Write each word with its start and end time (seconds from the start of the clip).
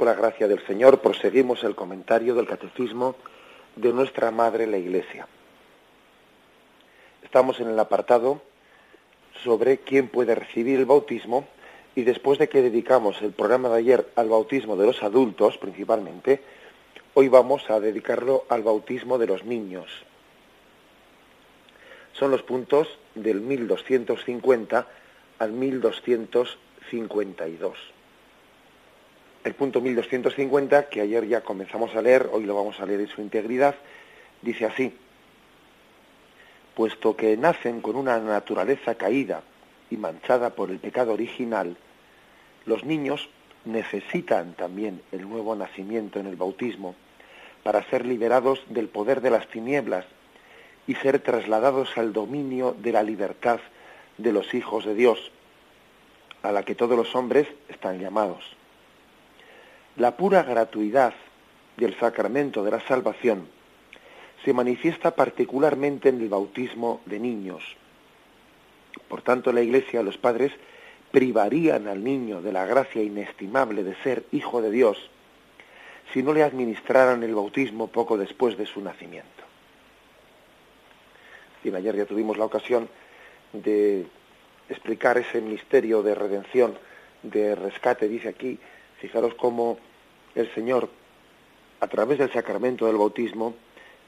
Con 0.00 0.08
la 0.08 0.14
gracia 0.14 0.48
del 0.48 0.66
Señor, 0.66 1.02
proseguimos 1.02 1.62
el 1.62 1.74
comentario 1.74 2.34
del 2.34 2.46
Catecismo 2.46 3.16
de 3.76 3.92
nuestra 3.92 4.30
Madre 4.30 4.66
la 4.66 4.78
Iglesia. 4.78 5.28
Estamos 7.22 7.60
en 7.60 7.68
el 7.68 7.78
apartado 7.78 8.40
sobre 9.44 9.80
quién 9.80 10.08
puede 10.08 10.34
recibir 10.34 10.78
el 10.78 10.86
bautismo 10.86 11.46
y 11.94 12.04
después 12.04 12.38
de 12.38 12.48
que 12.48 12.62
dedicamos 12.62 13.20
el 13.20 13.32
programa 13.32 13.68
de 13.68 13.76
ayer 13.76 14.08
al 14.16 14.30
bautismo 14.30 14.74
de 14.74 14.86
los 14.86 15.02
adultos 15.02 15.58
principalmente, 15.58 16.40
hoy 17.12 17.28
vamos 17.28 17.68
a 17.68 17.78
dedicarlo 17.78 18.46
al 18.48 18.62
bautismo 18.62 19.18
de 19.18 19.26
los 19.26 19.44
niños. 19.44 19.90
Son 22.14 22.30
los 22.30 22.42
puntos 22.42 22.88
del 23.14 23.42
1250 23.42 24.86
al 25.40 25.52
1252. 25.52 27.99
El 29.42 29.54
punto 29.54 29.80
1250, 29.80 30.90
que 30.90 31.00
ayer 31.00 31.26
ya 31.26 31.40
comenzamos 31.40 31.94
a 31.96 32.02
leer, 32.02 32.28
hoy 32.30 32.44
lo 32.44 32.54
vamos 32.54 32.78
a 32.78 32.84
leer 32.84 33.00
en 33.00 33.08
su 33.08 33.22
integridad, 33.22 33.74
dice 34.42 34.66
así, 34.66 34.94
puesto 36.74 37.16
que 37.16 37.38
nacen 37.38 37.80
con 37.80 37.96
una 37.96 38.18
naturaleza 38.18 38.96
caída 38.96 39.42
y 39.90 39.96
manchada 39.96 40.50
por 40.50 40.70
el 40.70 40.78
pecado 40.78 41.14
original, 41.14 41.78
los 42.66 42.84
niños 42.84 43.30
necesitan 43.64 44.52
también 44.52 45.00
el 45.10 45.26
nuevo 45.26 45.56
nacimiento 45.56 46.20
en 46.20 46.26
el 46.26 46.36
bautismo 46.36 46.94
para 47.62 47.82
ser 47.88 48.04
liberados 48.04 48.62
del 48.68 48.88
poder 48.88 49.22
de 49.22 49.30
las 49.30 49.48
tinieblas 49.48 50.04
y 50.86 50.96
ser 50.96 51.18
trasladados 51.20 51.96
al 51.96 52.12
dominio 52.12 52.76
de 52.78 52.92
la 52.92 53.02
libertad 53.02 53.60
de 54.18 54.32
los 54.32 54.52
hijos 54.52 54.84
de 54.84 54.94
Dios, 54.94 55.30
a 56.42 56.52
la 56.52 56.62
que 56.62 56.74
todos 56.74 56.96
los 56.96 57.14
hombres 57.14 57.48
están 57.68 57.98
llamados. 57.98 58.59
La 60.00 60.16
pura 60.16 60.42
gratuidad 60.44 61.12
del 61.76 61.94
sacramento 61.98 62.64
de 62.64 62.70
la 62.70 62.80
salvación 62.80 63.46
se 64.42 64.54
manifiesta 64.54 65.14
particularmente 65.14 66.08
en 66.08 66.22
el 66.22 66.30
bautismo 66.30 67.02
de 67.04 67.18
niños. 67.18 67.62
Por 69.08 69.20
tanto, 69.20 69.52
la 69.52 69.60
Iglesia, 69.60 70.02
los 70.02 70.16
padres, 70.16 70.52
privarían 71.10 71.86
al 71.86 72.02
niño 72.02 72.40
de 72.40 72.50
la 72.50 72.64
gracia 72.64 73.02
inestimable 73.02 73.84
de 73.84 73.94
ser 73.96 74.24
hijo 74.32 74.62
de 74.62 74.70
Dios 74.70 74.96
si 76.14 76.22
no 76.22 76.32
le 76.32 76.44
administraran 76.44 77.22
el 77.22 77.34
bautismo 77.34 77.88
poco 77.88 78.16
después 78.16 78.56
de 78.56 78.64
su 78.64 78.80
nacimiento. 78.80 79.44
Y 81.62 81.74
ayer 81.74 81.94
ya 81.94 82.06
tuvimos 82.06 82.38
la 82.38 82.46
ocasión 82.46 82.88
de 83.52 84.06
explicar 84.70 85.18
ese 85.18 85.42
misterio 85.42 86.02
de 86.02 86.14
redención, 86.14 86.78
de 87.22 87.54
rescate, 87.54 88.08
dice 88.08 88.30
aquí, 88.30 88.58
fijaros 88.98 89.34
cómo 89.34 89.76
el 90.34 90.52
Señor, 90.54 90.88
a 91.80 91.86
través 91.86 92.18
del 92.18 92.32
sacramento 92.32 92.86
del 92.86 92.96
bautismo, 92.96 93.54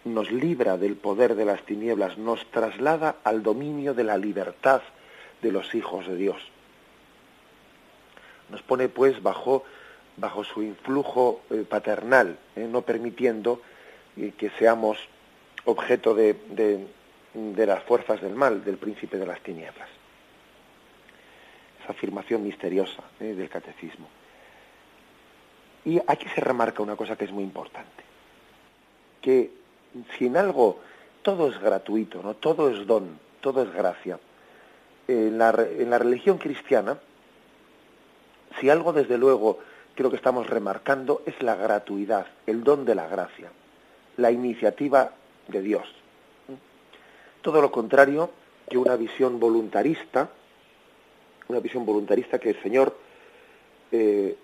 nos 0.04 0.30
libra 0.30 0.76
del 0.76 0.96
poder 0.96 1.34
de 1.34 1.44
las 1.44 1.62
tinieblas, 1.64 2.18
nos 2.18 2.44
traslada 2.50 3.16
al 3.24 3.42
dominio 3.42 3.94
de 3.94 4.04
la 4.04 4.18
libertad 4.18 4.82
de 5.40 5.52
los 5.52 5.74
hijos 5.74 6.06
de 6.06 6.16
Dios. 6.16 6.42
Nos 8.50 8.62
pone 8.62 8.88
pues 8.88 9.22
bajo, 9.22 9.64
bajo 10.16 10.44
su 10.44 10.62
influjo 10.62 11.42
eh, 11.50 11.64
paternal, 11.68 12.38
eh, 12.56 12.66
no 12.70 12.82
permitiendo 12.82 13.62
eh, 14.16 14.32
que 14.36 14.50
seamos 14.50 14.98
objeto 15.64 16.14
de, 16.14 16.34
de, 16.50 16.86
de 17.34 17.66
las 17.66 17.82
fuerzas 17.84 18.20
del 18.20 18.34
mal, 18.34 18.64
del 18.64 18.76
príncipe 18.76 19.16
de 19.16 19.26
las 19.26 19.40
tinieblas. 19.40 19.88
Esa 21.82 21.92
afirmación 21.92 22.44
misteriosa 22.44 23.02
del 23.18 23.48
catecismo. 23.48 24.08
Y 25.84 26.00
aquí 26.06 26.26
se 26.34 26.40
remarca 26.40 26.82
una 26.82 26.96
cosa 26.96 27.16
que 27.16 27.24
es 27.24 27.32
muy 27.32 27.42
importante, 27.42 28.04
que 29.20 29.50
si 30.16 30.26
en 30.26 30.36
algo 30.36 30.78
todo 31.22 31.48
es 31.48 31.60
gratuito, 31.60 32.22
no 32.22 32.34
todo 32.34 32.70
es 32.70 32.86
don, 32.86 33.18
todo 33.40 33.62
es 33.62 33.72
gracia, 33.72 34.18
en 35.08 35.38
la, 35.38 35.50
en 35.50 35.90
la 35.90 35.98
religión 35.98 36.38
cristiana, 36.38 36.98
si 38.60 38.70
algo 38.70 38.92
desde 38.92 39.18
luego 39.18 39.58
creo 39.94 40.10
que 40.10 40.16
estamos 40.16 40.48
remarcando 40.48 41.22
es 41.26 41.40
la 41.42 41.56
gratuidad, 41.56 42.26
el 42.46 42.62
don 42.62 42.84
de 42.84 42.94
la 42.94 43.08
gracia, 43.08 43.50
la 44.16 44.30
iniciativa 44.30 45.12
de 45.48 45.62
Dios. 45.62 45.86
Todo 47.42 47.60
lo 47.60 47.72
contrario 47.72 48.30
que 48.70 48.78
una 48.78 48.96
visión 48.96 49.40
voluntarista, 49.40 50.30
una 51.48 51.58
visión 51.58 51.84
voluntarista 51.84 52.38
que 52.38 52.50
el 52.50 52.62
Señor 52.62 52.96
eh, 53.90 54.36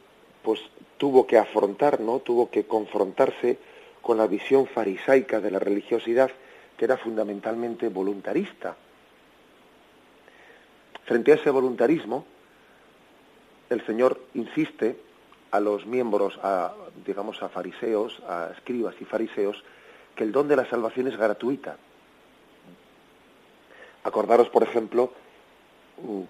pues 0.42 0.60
tuvo 0.98 1.26
que 1.26 1.38
afrontar, 1.38 2.00
¿no? 2.00 2.18
Tuvo 2.18 2.50
que 2.50 2.66
confrontarse 2.66 3.58
con 4.02 4.18
la 4.18 4.26
visión 4.26 4.66
farisaica 4.66 5.40
de 5.40 5.50
la 5.50 5.58
religiosidad, 5.58 6.30
que 6.76 6.84
era 6.84 6.96
fundamentalmente 6.96 7.88
voluntarista. 7.88 8.76
Frente 11.04 11.32
a 11.32 11.36
ese 11.36 11.50
voluntarismo, 11.50 12.26
el 13.70 13.84
Señor 13.86 14.20
insiste 14.34 14.98
a 15.50 15.60
los 15.60 15.86
miembros, 15.86 16.38
a, 16.42 16.74
digamos, 17.06 17.42
a 17.42 17.48
fariseos, 17.48 18.22
a 18.28 18.50
escribas 18.54 18.94
y 19.00 19.04
fariseos, 19.04 19.64
que 20.14 20.24
el 20.24 20.32
don 20.32 20.48
de 20.48 20.56
la 20.56 20.68
salvación 20.68 21.08
es 21.08 21.16
gratuita. 21.16 21.76
Acordaros, 24.04 24.48
por 24.50 24.62
ejemplo, 24.62 25.12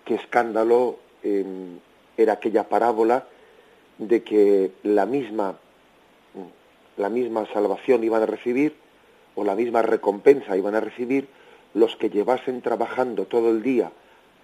qué 0.05 0.15
escándalo 0.15 0.99
eh, 1.23 1.45
era 2.17 2.35
aquella 2.35 2.69
parábola 2.69 3.27
de 3.99 4.23
que 4.23 4.73
la 4.83 5.07
misma, 5.07 5.59
la 6.97 7.09
misma 7.09 7.47
salvación 7.53 8.03
iban 8.05 8.23
a 8.23 8.27
recibir 8.27 8.77
o 9.35 9.45
la 9.45 9.55
misma 9.55 9.83
recompensa 9.83 10.57
iban 10.57 10.75
a 10.75 10.81
recibir 10.81 11.29
los 11.75 11.95
que 11.97 12.11
llevasen 12.11 12.61
trabajando 12.63 13.27
todo 13.27 13.51
el 13.51 13.63
día, 13.63 13.93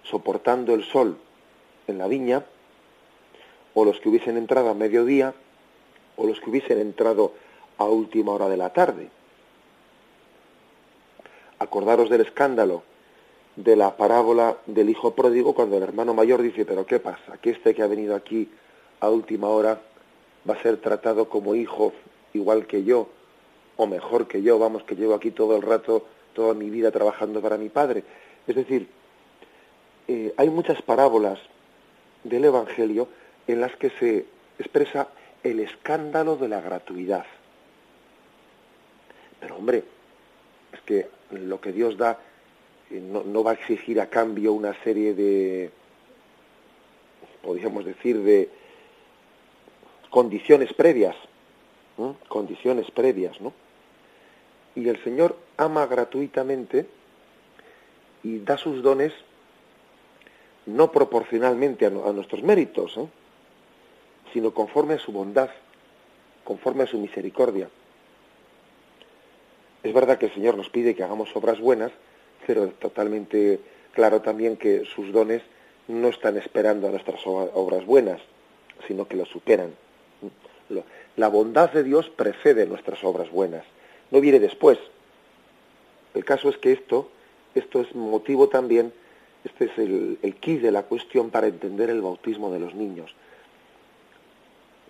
soportando 0.03 0.73
el 0.73 0.83
sol 0.83 1.17
en 1.87 1.97
la 1.97 2.07
viña, 2.07 2.45
o 3.73 3.83
los 3.83 3.99
que 3.99 4.07
hubiesen 4.07 4.37
entrado 4.37 4.69
a 4.69 4.73
mediodía, 4.73 5.33
o 6.15 6.25
los 6.25 6.39
que 6.39 6.49
hubiesen 6.49 6.79
entrado 6.79 7.33
a 7.77 7.83
última 7.85 8.31
hora 8.31 8.47
de 8.47 8.57
la 8.57 8.71
tarde. 8.71 9.09
Acordaros 11.59 12.09
del 12.09 12.21
escándalo 12.21 12.83
de 13.55 13.75
la 13.75 13.97
parábola 13.97 14.57
del 14.65 14.89
hijo 14.89 15.13
pródigo 15.13 15.53
cuando 15.53 15.77
el 15.77 15.83
hermano 15.83 16.13
mayor 16.13 16.41
dice, 16.41 16.65
pero 16.65 16.85
¿qué 16.85 16.99
pasa? 16.99 17.37
Que 17.41 17.51
este 17.51 17.73
que 17.73 17.81
ha 17.81 17.87
venido 17.87 18.15
aquí 18.15 18.49
a 19.05 19.09
última 19.09 19.47
hora 19.49 19.79
va 20.49 20.55
a 20.55 20.61
ser 20.61 20.77
tratado 20.77 21.29
como 21.29 21.55
hijo 21.55 21.93
igual 22.33 22.67
que 22.67 22.83
yo, 22.83 23.09
o 23.77 23.87
mejor 23.87 24.27
que 24.27 24.41
yo, 24.41 24.59
vamos, 24.59 24.83
que 24.83 24.95
llevo 24.95 25.13
aquí 25.13 25.31
todo 25.31 25.55
el 25.55 25.61
rato, 25.61 26.05
toda 26.33 26.53
mi 26.53 26.69
vida 26.69 26.91
trabajando 26.91 27.41
para 27.41 27.57
mi 27.57 27.69
padre. 27.69 28.03
Es 28.47 28.55
decir, 28.55 28.87
eh, 30.07 30.33
hay 30.37 30.49
muchas 30.49 30.81
parábolas 30.81 31.39
del 32.23 32.45
Evangelio 32.45 33.07
en 33.47 33.61
las 33.61 33.75
que 33.75 33.89
se 33.91 34.25
expresa 34.59 35.07
el 35.43 35.59
escándalo 35.59 36.35
de 36.35 36.47
la 36.47 36.61
gratuidad. 36.61 37.25
Pero 39.39 39.57
hombre, 39.57 39.83
es 40.73 40.81
que 40.81 41.07
lo 41.31 41.59
que 41.61 41.71
Dios 41.71 41.97
da 41.97 42.19
eh, 42.91 42.99
no, 42.99 43.23
no 43.23 43.43
va 43.43 43.51
a 43.51 43.55
exigir 43.55 43.99
a 44.01 44.09
cambio 44.09 44.53
una 44.53 44.73
serie 44.83 45.13
de, 45.13 45.71
podríamos 47.41 47.85
decir, 47.85 48.19
de, 48.19 48.49
condiciones 50.15 50.71
previas, 50.71 51.13
condiciones 52.29 52.89
previas, 52.89 53.41
¿no? 53.41 53.51
Y 54.73 54.87
el 54.87 55.03
Señor 55.03 55.35
ama 55.57 55.85
gratuitamente 55.87 56.85
y 58.23 58.39
da 58.39 58.57
sus 58.57 58.81
dones 58.81 59.11
no 60.67 60.89
proporcionalmente 60.93 61.85
a, 61.85 61.89
a 61.89 62.13
nuestros 62.13 62.43
méritos, 62.43 62.95
¿eh? 62.95 63.05
sino 64.31 64.53
conforme 64.53 64.93
a 64.93 64.99
su 64.99 65.11
bondad. 65.11 65.49
conforme 66.45 66.83
a 66.83 66.87
su 66.87 66.97
misericordia. 66.97 67.67
Es 69.83 69.93
verdad 69.93 70.17
que 70.17 70.27
el 70.27 70.33
Señor 70.33 70.55
nos 70.55 70.69
pide 70.69 70.95
que 70.95 71.03
hagamos 71.03 71.35
obras 71.35 71.59
buenas, 71.59 71.91
pero 72.47 72.63
es 72.63 72.73
totalmente 72.79 73.59
claro 73.91 74.21
también 74.21 74.55
que 74.55 74.85
sus 74.85 75.11
dones 75.11 75.41
no 75.89 76.07
están 76.07 76.37
esperando 76.37 76.87
a 76.87 76.91
nuestras 76.91 77.19
obras 77.27 77.85
buenas, 77.85 78.21
sino 78.87 79.09
que 79.09 79.17
lo 79.17 79.25
superan. 79.25 79.73
La 81.15 81.27
bondad 81.27 81.71
de 81.71 81.83
Dios 81.83 82.09
precede 82.09 82.65
nuestras 82.65 83.03
obras 83.03 83.29
buenas, 83.31 83.63
no 84.11 84.19
viene 84.21 84.39
después. 84.39 84.77
El 86.13 86.25
caso 86.25 86.49
es 86.49 86.57
que 86.57 86.71
esto, 86.71 87.09
esto 87.53 87.81
es 87.81 87.93
motivo 87.95 88.49
también, 88.49 88.93
este 89.43 89.65
es 89.65 89.77
el, 89.77 90.17
el 90.21 90.35
key 90.35 90.57
de 90.57 90.71
la 90.71 90.83
cuestión 90.83 91.29
para 91.29 91.47
entender 91.47 91.89
el 91.89 92.01
bautismo 92.01 92.51
de 92.51 92.59
los 92.59 92.73
niños. 92.73 93.13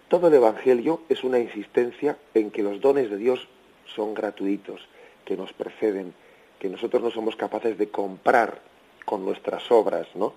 Todo 0.08 0.28
el 0.28 0.36
Evangelio 0.36 1.02
es 1.10 1.24
una 1.24 1.40
insistencia 1.40 2.18
en 2.34 2.52
que 2.52 2.64
los 2.64 2.80
dones 2.80 3.10
de 3.10 3.18
Dios 3.18 3.48
son 3.96 4.14
gratuitos, 4.14 4.82
que 5.26 5.36
nos 5.36 5.52
preceden, 5.54 6.14
que 6.60 6.70
nosotros 6.70 7.02
no 7.02 7.12
somos 7.12 7.36
capaces 7.36 7.78
de 7.78 7.90
comprar 7.90 8.62
con 9.04 9.26
nuestras 9.26 9.72
obras, 9.72 10.08
¿no? 10.16 10.34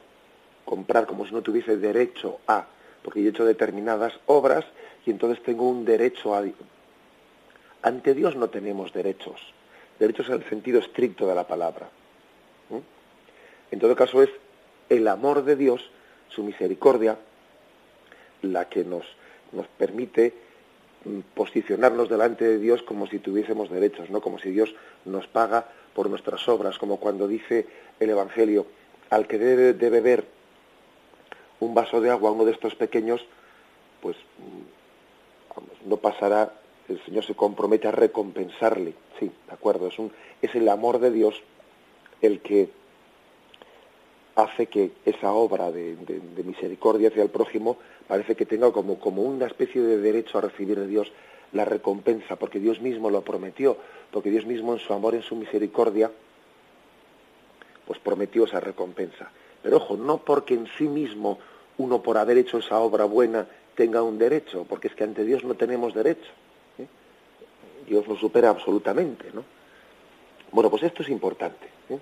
Comprar 0.64 1.06
como 1.06 1.26
si 1.26 1.34
no 1.34 1.42
tuviese 1.42 1.76
derecho 1.76 2.38
a, 2.46 2.66
porque 3.02 3.22
yo 3.22 3.28
he 3.28 3.30
hecho 3.30 3.44
determinadas 3.44 4.18
obras 4.26 4.64
y 5.06 5.10
entonces 5.10 5.42
tengo 5.42 5.68
un 5.68 5.84
derecho 5.84 6.34
a... 6.34 6.44
Ante 7.82 8.14
Dios 8.14 8.36
no 8.36 8.50
tenemos 8.50 8.92
derechos, 8.92 9.40
derechos 9.98 10.28
en 10.28 10.34
el 10.34 10.44
sentido 10.48 10.80
estricto 10.80 11.26
de 11.26 11.34
la 11.34 11.46
palabra. 11.46 11.88
En 13.70 13.78
todo 13.78 13.94
caso 13.94 14.22
es 14.22 14.30
el 14.88 15.06
amor 15.08 15.44
de 15.44 15.56
Dios, 15.56 15.90
su 16.28 16.42
misericordia, 16.42 17.18
la 18.42 18.68
que 18.68 18.84
nos, 18.84 19.04
nos 19.52 19.66
permite 19.66 20.32
mm, 21.04 21.20
posicionarnos 21.34 22.08
delante 22.08 22.44
de 22.46 22.58
Dios 22.58 22.82
como 22.82 23.06
si 23.06 23.18
tuviésemos 23.18 23.70
derechos, 23.70 24.10
no 24.10 24.20
como 24.20 24.38
si 24.38 24.50
Dios 24.50 24.74
nos 25.04 25.26
paga 25.26 25.68
por 25.94 26.08
nuestras 26.08 26.48
obras, 26.48 26.78
como 26.78 26.98
cuando 26.98 27.28
dice 27.28 27.66
el 28.00 28.10
Evangelio, 28.10 28.66
al 29.10 29.26
que 29.26 29.38
debe 29.38 29.74
de 29.74 29.90
beber 29.90 30.24
un 31.60 31.74
vaso 31.74 32.00
de 32.00 32.10
agua, 32.10 32.30
uno 32.30 32.44
de 32.44 32.52
estos 32.52 32.74
pequeños, 32.74 33.24
pues 34.00 34.16
mm, 34.16 34.77
no 35.88 35.96
pasará, 35.96 36.52
el 36.88 37.02
Señor 37.04 37.24
se 37.24 37.34
compromete 37.34 37.88
a 37.88 37.92
recompensarle, 37.92 38.94
sí, 39.18 39.30
de 39.46 39.52
acuerdo, 39.52 39.88
es, 39.88 39.98
un, 39.98 40.12
es 40.40 40.54
el 40.54 40.68
amor 40.68 40.98
de 41.00 41.10
Dios 41.10 41.42
el 42.22 42.40
que 42.40 42.70
hace 44.34 44.66
que 44.66 44.92
esa 45.04 45.32
obra 45.32 45.72
de, 45.72 45.96
misericordia 46.44 47.08
hacia 47.08 47.24
el 47.24 47.30
prójimo 47.30 47.76
parece 48.06 48.36
que 48.36 48.46
tenga 48.46 48.70
como, 48.70 49.00
como 49.00 49.22
una 49.22 49.46
especie 49.46 49.82
de 49.82 49.98
derecho 49.98 50.38
a 50.38 50.42
recibir 50.42 50.78
de 50.78 50.86
Dios 50.86 51.12
la 51.52 51.64
recompensa, 51.64 52.36
porque 52.36 52.60
Dios 52.60 52.80
mismo 52.80 53.10
lo 53.10 53.22
prometió, 53.22 53.76
porque 54.12 54.30
Dios 54.30 54.46
mismo 54.46 54.74
en 54.74 54.78
su 54.78 54.92
amor, 54.92 55.14
en 55.14 55.22
su 55.22 55.34
misericordia, 55.34 56.10
pues 57.86 57.98
prometió 57.98 58.44
esa 58.44 58.60
recompensa. 58.60 59.30
Pero 59.62 59.78
ojo, 59.78 59.96
no 59.96 60.18
porque 60.18 60.54
en 60.54 60.68
sí 60.78 60.84
mismo 60.84 61.38
uno 61.78 62.02
por 62.02 62.18
haber 62.18 62.38
hecho 62.38 62.58
esa 62.58 62.78
obra 62.78 63.06
buena 63.06 63.48
tenga 63.78 64.02
un 64.02 64.18
derecho, 64.18 64.66
porque 64.68 64.88
es 64.88 64.94
que 64.96 65.04
ante 65.04 65.24
Dios 65.24 65.44
no 65.44 65.54
tenemos 65.54 65.94
derecho. 65.94 66.32
¿eh? 66.80 66.86
Dios 67.86 68.08
lo 68.08 68.16
supera 68.16 68.50
absolutamente, 68.50 69.30
¿no? 69.32 69.44
Bueno, 70.50 70.68
pues 70.68 70.82
esto 70.82 71.04
es 71.04 71.08
importante. 71.08 71.68
¿eh? 71.88 71.98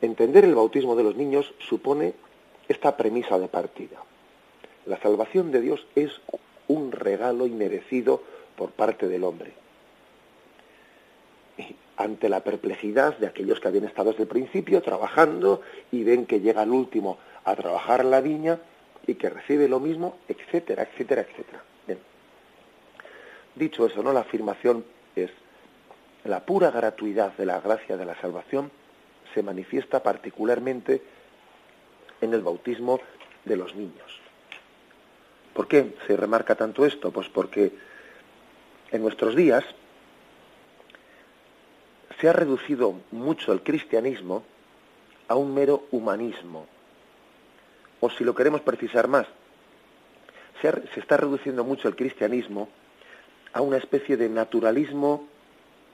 Entender 0.00 0.46
el 0.46 0.54
bautismo 0.54 0.96
de 0.96 1.02
los 1.02 1.14
niños 1.14 1.52
supone 1.58 2.14
esta 2.68 2.96
premisa 2.96 3.38
de 3.38 3.48
partida. 3.48 3.98
La 4.86 4.98
salvación 4.98 5.52
de 5.52 5.60
Dios 5.60 5.86
es 5.94 6.22
un 6.68 6.90
regalo 6.90 7.46
inmerecido 7.46 8.22
por 8.56 8.70
parte 8.70 9.06
del 9.06 9.24
hombre. 9.24 9.52
ante 11.96 12.28
la 12.28 12.42
perplejidad 12.42 13.18
de 13.18 13.26
aquellos 13.26 13.60
que 13.60 13.68
habían 13.68 13.84
estado 13.84 14.10
desde 14.10 14.24
el 14.24 14.28
principio 14.28 14.82
trabajando 14.82 15.60
y 15.92 16.02
ven 16.02 16.26
que 16.26 16.40
llega 16.40 16.62
el 16.62 16.70
último 16.70 17.18
a 17.44 17.54
trabajar 17.54 18.04
la 18.04 18.20
viña 18.20 18.58
y 19.06 19.14
que 19.14 19.30
recibe 19.30 19.68
lo 19.68 19.80
mismo, 19.80 20.18
etcétera, 20.28 20.84
etcétera, 20.84 21.22
etcétera. 21.22 21.62
Dicho 23.54 23.86
eso, 23.86 24.02
¿no? 24.02 24.12
La 24.12 24.20
afirmación 24.20 24.84
es 25.14 25.30
la 26.24 26.44
pura 26.44 26.70
gratuidad 26.70 27.32
de 27.36 27.46
la 27.46 27.60
gracia 27.60 27.96
de 27.96 28.04
la 28.04 28.20
salvación 28.20 28.70
se 29.32 29.42
manifiesta 29.42 30.02
particularmente 30.02 31.02
en 32.20 32.32
el 32.34 32.42
bautismo 32.42 33.00
de 33.44 33.56
los 33.56 33.74
niños. 33.74 34.20
¿Por 35.52 35.68
qué 35.68 35.94
se 36.06 36.16
remarca 36.16 36.54
tanto 36.54 36.84
esto? 36.84 37.12
Pues 37.12 37.28
porque 37.28 37.72
en 38.90 39.02
nuestros 39.02 39.36
días 39.36 39.64
se 42.20 42.28
ha 42.28 42.32
reducido 42.32 42.94
mucho 43.10 43.52
el 43.52 43.62
cristianismo 43.62 44.44
a 45.28 45.36
un 45.36 45.54
mero 45.54 45.86
humanismo. 45.90 46.66
O 48.04 48.10
si 48.10 48.22
lo 48.22 48.34
queremos 48.34 48.60
precisar 48.60 49.08
más, 49.08 49.26
se, 50.60 50.70
se 50.92 51.00
está 51.00 51.16
reduciendo 51.16 51.64
mucho 51.64 51.88
el 51.88 51.96
cristianismo 51.96 52.68
a 53.54 53.62
una 53.62 53.78
especie 53.78 54.18
de 54.18 54.28
naturalismo 54.28 55.26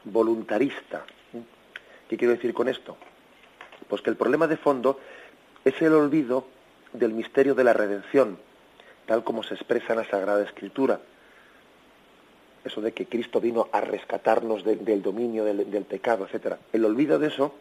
voluntarista. 0.03 1.05
¿Qué 2.09 2.17
quiero 2.17 2.35
decir 2.35 2.53
con 2.53 2.69
esto? 2.69 2.97
Pues 3.89 4.03
que 4.03 4.11
el 4.11 4.17
problema 4.17 4.49
de 4.49 4.57
fondo 4.57 4.99
es 5.65 5.81
el 5.81 5.93
olvido 5.93 6.49
del 6.93 7.13
misterio 7.13 7.55
de 7.55 7.63
la 7.63 7.75
redención, 7.75 8.39
tal 9.07 9.23
como 9.23 9.45
se 9.45 9.55
expresa 9.55 9.93
en 9.93 10.01
la 10.01 10.11
Sagrada 10.11 10.43
Escritura. 10.43 11.01
Eso 12.65 12.81
de 12.81 12.91
que 12.91 13.07
Cristo 13.07 13.41
vino 13.41 13.69
a 13.71 13.81
rescatarnos 13.83 14.65
del 14.65 15.01
dominio 15.01 15.45
del, 15.45 15.71
del 15.71 15.85
pecado, 15.85 16.27
etc. 16.27 16.57
El 16.73 16.85
olvido 16.87 17.21
de 17.21 17.29
eso 17.29 17.55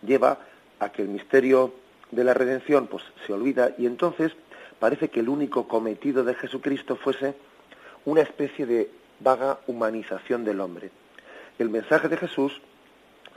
lleva 0.00 0.38
a 0.78 0.90
que 0.90 1.02
el 1.02 1.08
misterio 1.08 1.74
de 2.10 2.24
la 2.24 2.34
redención 2.34 2.86
pues, 2.86 3.04
se 3.26 3.32
olvida 3.32 3.74
y 3.78 3.86
entonces 3.86 4.32
parece 4.78 5.08
que 5.08 5.20
el 5.20 5.28
único 5.28 5.68
cometido 5.68 6.24
de 6.24 6.34
Jesucristo 6.34 6.96
fuese 6.96 7.34
una 8.04 8.22
especie 8.22 8.66
de 8.66 8.90
vaga 9.20 9.58
humanización 9.66 10.44
del 10.44 10.60
hombre. 10.60 10.90
El 11.58 11.70
mensaje 11.70 12.08
de 12.08 12.16
Jesús 12.16 12.60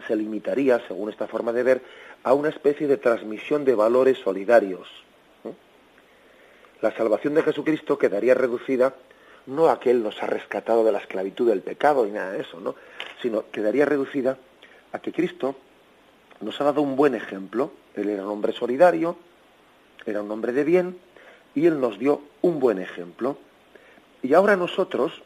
se 0.07 0.15
limitaría, 0.15 0.79
según 0.87 1.09
esta 1.09 1.27
forma 1.27 1.51
de 1.51 1.63
ver, 1.63 1.81
a 2.23 2.33
una 2.33 2.49
especie 2.49 2.87
de 2.87 2.97
transmisión 2.97 3.65
de 3.65 3.75
valores 3.75 4.17
solidarios. 4.19 4.87
La 6.81 6.95
salvación 6.95 7.35
de 7.35 7.43
Jesucristo 7.43 7.97
quedaría 7.97 8.33
reducida 8.33 8.95
no 9.45 9.69
a 9.69 9.79
que 9.79 9.91
Él 9.91 10.03
nos 10.03 10.21
ha 10.21 10.27
rescatado 10.27 10.83
de 10.83 10.91
la 10.91 10.99
esclavitud 10.99 11.47
del 11.47 11.61
pecado 11.61 12.07
y 12.07 12.11
nada 12.11 12.31
de 12.31 12.41
eso, 12.41 12.59
¿no? 12.59 12.75
sino 13.21 13.49
quedaría 13.51 13.85
reducida 13.85 14.37
a 14.91 14.99
que 14.99 15.11
Cristo 15.11 15.55
nos 16.41 16.59
ha 16.59 16.65
dado 16.65 16.81
un 16.81 16.95
buen 16.95 17.15
ejemplo. 17.15 17.71
Él 17.95 18.09
era 18.09 18.23
un 18.23 18.29
hombre 18.29 18.53
solidario, 18.53 19.17
era 20.05 20.21
un 20.21 20.31
hombre 20.31 20.53
de 20.53 20.63
bien, 20.63 20.97
y 21.55 21.65
Él 21.67 21.79
nos 21.79 21.99
dio 21.99 22.21
un 22.41 22.59
buen 22.59 22.79
ejemplo. 22.79 23.37
Y 24.23 24.33
ahora 24.33 24.55
nosotros 24.55 25.21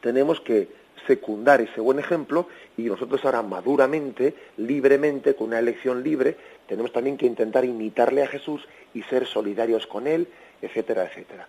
tenemos 0.00 0.40
que 0.40 0.68
secundar 1.06 1.60
ese 1.60 1.80
buen 1.80 1.98
ejemplo 1.98 2.46
y 2.76 2.82
nosotros 2.82 3.24
ahora 3.24 3.42
maduramente, 3.42 4.34
libremente, 4.58 5.34
con 5.34 5.48
una 5.48 5.58
elección 5.58 6.02
libre, 6.02 6.36
tenemos 6.66 6.92
también 6.92 7.16
que 7.16 7.26
intentar 7.26 7.64
imitarle 7.64 8.22
a 8.22 8.26
Jesús 8.26 8.66
y 8.94 9.02
ser 9.04 9.26
solidarios 9.26 9.86
con 9.86 10.06
Él, 10.06 10.28
etcétera, 10.60 11.04
etcétera. 11.04 11.48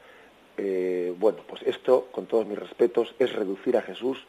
Eh, 0.57 1.13
bueno, 1.17 1.39
pues 1.47 1.61
esto, 1.63 2.07
con 2.11 2.25
todos 2.25 2.45
mis 2.45 2.57
respetos, 2.57 3.13
es 3.19 3.33
reducir 3.33 3.77
a 3.77 3.81
Jesús, 3.81 4.25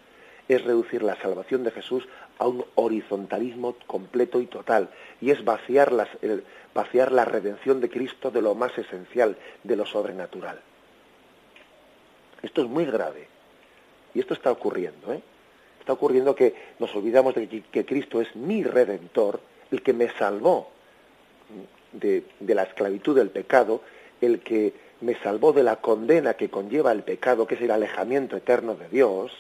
es 0.49 0.63
reducir 0.65 1.03
la 1.03 1.17
salvación 1.17 1.63
de 1.65 1.71
Jesús 1.71 2.07
a 2.43 2.49
un 2.49 2.65
horizontalismo 2.75 3.77
completo 3.87 4.41
y 4.41 4.47
total, 4.47 4.91
y 5.21 5.31
es 5.31 5.45
vaciar, 5.45 5.93
vaciar 6.75 7.13
la 7.13 7.25
redención 7.25 7.81
de 7.81 7.89
Cristo 7.89 8.33
de 8.33 8.43
lo 8.43 8.57
más 8.57 8.77
esencial, 8.77 9.37
de 9.63 9.77
lo 9.77 9.87
sobrenatural. 9.87 10.61
Esto 12.43 12.63
es 12.63 12.69
muy 12.69 12.85
grave. 12.85 13.29
Y 14.13 14.19
esto 14.19 14.35
está 14.35 14.51
ocurriendo, 14.51 15.13
¿eh? 15.13 15.23
Está 15.79 15.93
ocurriendo 15.93 16.35
que 16.35 16.55
nos 16.81 16.95
olvidamos 16.97 17.35
de 17.35 17.49
que, 17.49 17.85
Cristo 17.85 18.21
es 18.21 18.35
mi 18.35 18.65
redentor, 18.65 19.41
el 19.71 19.83
que 19.83 19.93
me 19.93 20.09
salvó 20.11 20.71
de, 21.93 22.25
la 22.41 22.65
esclavitud 22.65 23.17
del 23.17 23.31
pecado, 23.31 23.83
el 24.21 24.41
que 24.41 24.75
me 25.01 25.15
salvó 25.21 25.53
de 25.53 25.63
la 25.63 25.77
condena 25.77 26.35
que 26.35 26.51
conlleva 26.51 26.91
el 26.93 27.03
pecado, 27.03 27.47
que 27.47 27.55
es 27.55 27.63
el 27.63 27.71
alejamiento 27.71 28.37
eterno 28.37 28.75
de 28.75 28.89
Dios, 28.89 29.33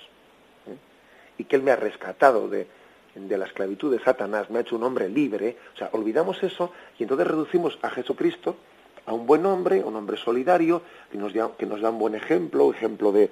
¿eh? 0.67 0.77
y 1.39 1.45
que 1.45 1.57
Él 1.57 1.63
me 1.63 1.73
ha 1.73 1.77
rescatado 1.77 2.49
de, 2.49 2.67
de 3.15 3.39
la 3.39 3.47
esclavitud 3.47 3.93
de 3.93 4.03
Satanás, 4.03 4.51
me 4.51 4.59
ha 4.59 4.63
hecho 4.63 4.77
un 4.77 4.83
hombre 4.83 5.09
libre. 5.09 5.57
O 5.75 5.79
sea, 5.79 5.91
olvidamos 5.93 6.43
eso 6.43 6.73
y 6.99 7.03
entonces 7.03 7.27
reducimos 7.27 7.79
a 7.83 7.91
Jesucristo 7.91 8.57
a 9.05 9.13
un 9.13 9.27
buen 9.27 9.45
hombre, 9.47 9.83
un 9.83 9.97
hombre 9.97 10.17
solidario, 10.17 10.83
que 11.11 11.19
nos, 11.19 11.33
que 11.59 11.67
nos 11.67 11.81
da 11.81 11.91
un 11.91 11.99
buen 11.99 12.15
ejemplo, 12.15 12.71
ejemplo 12.71 13.11
de, 13.11 13.31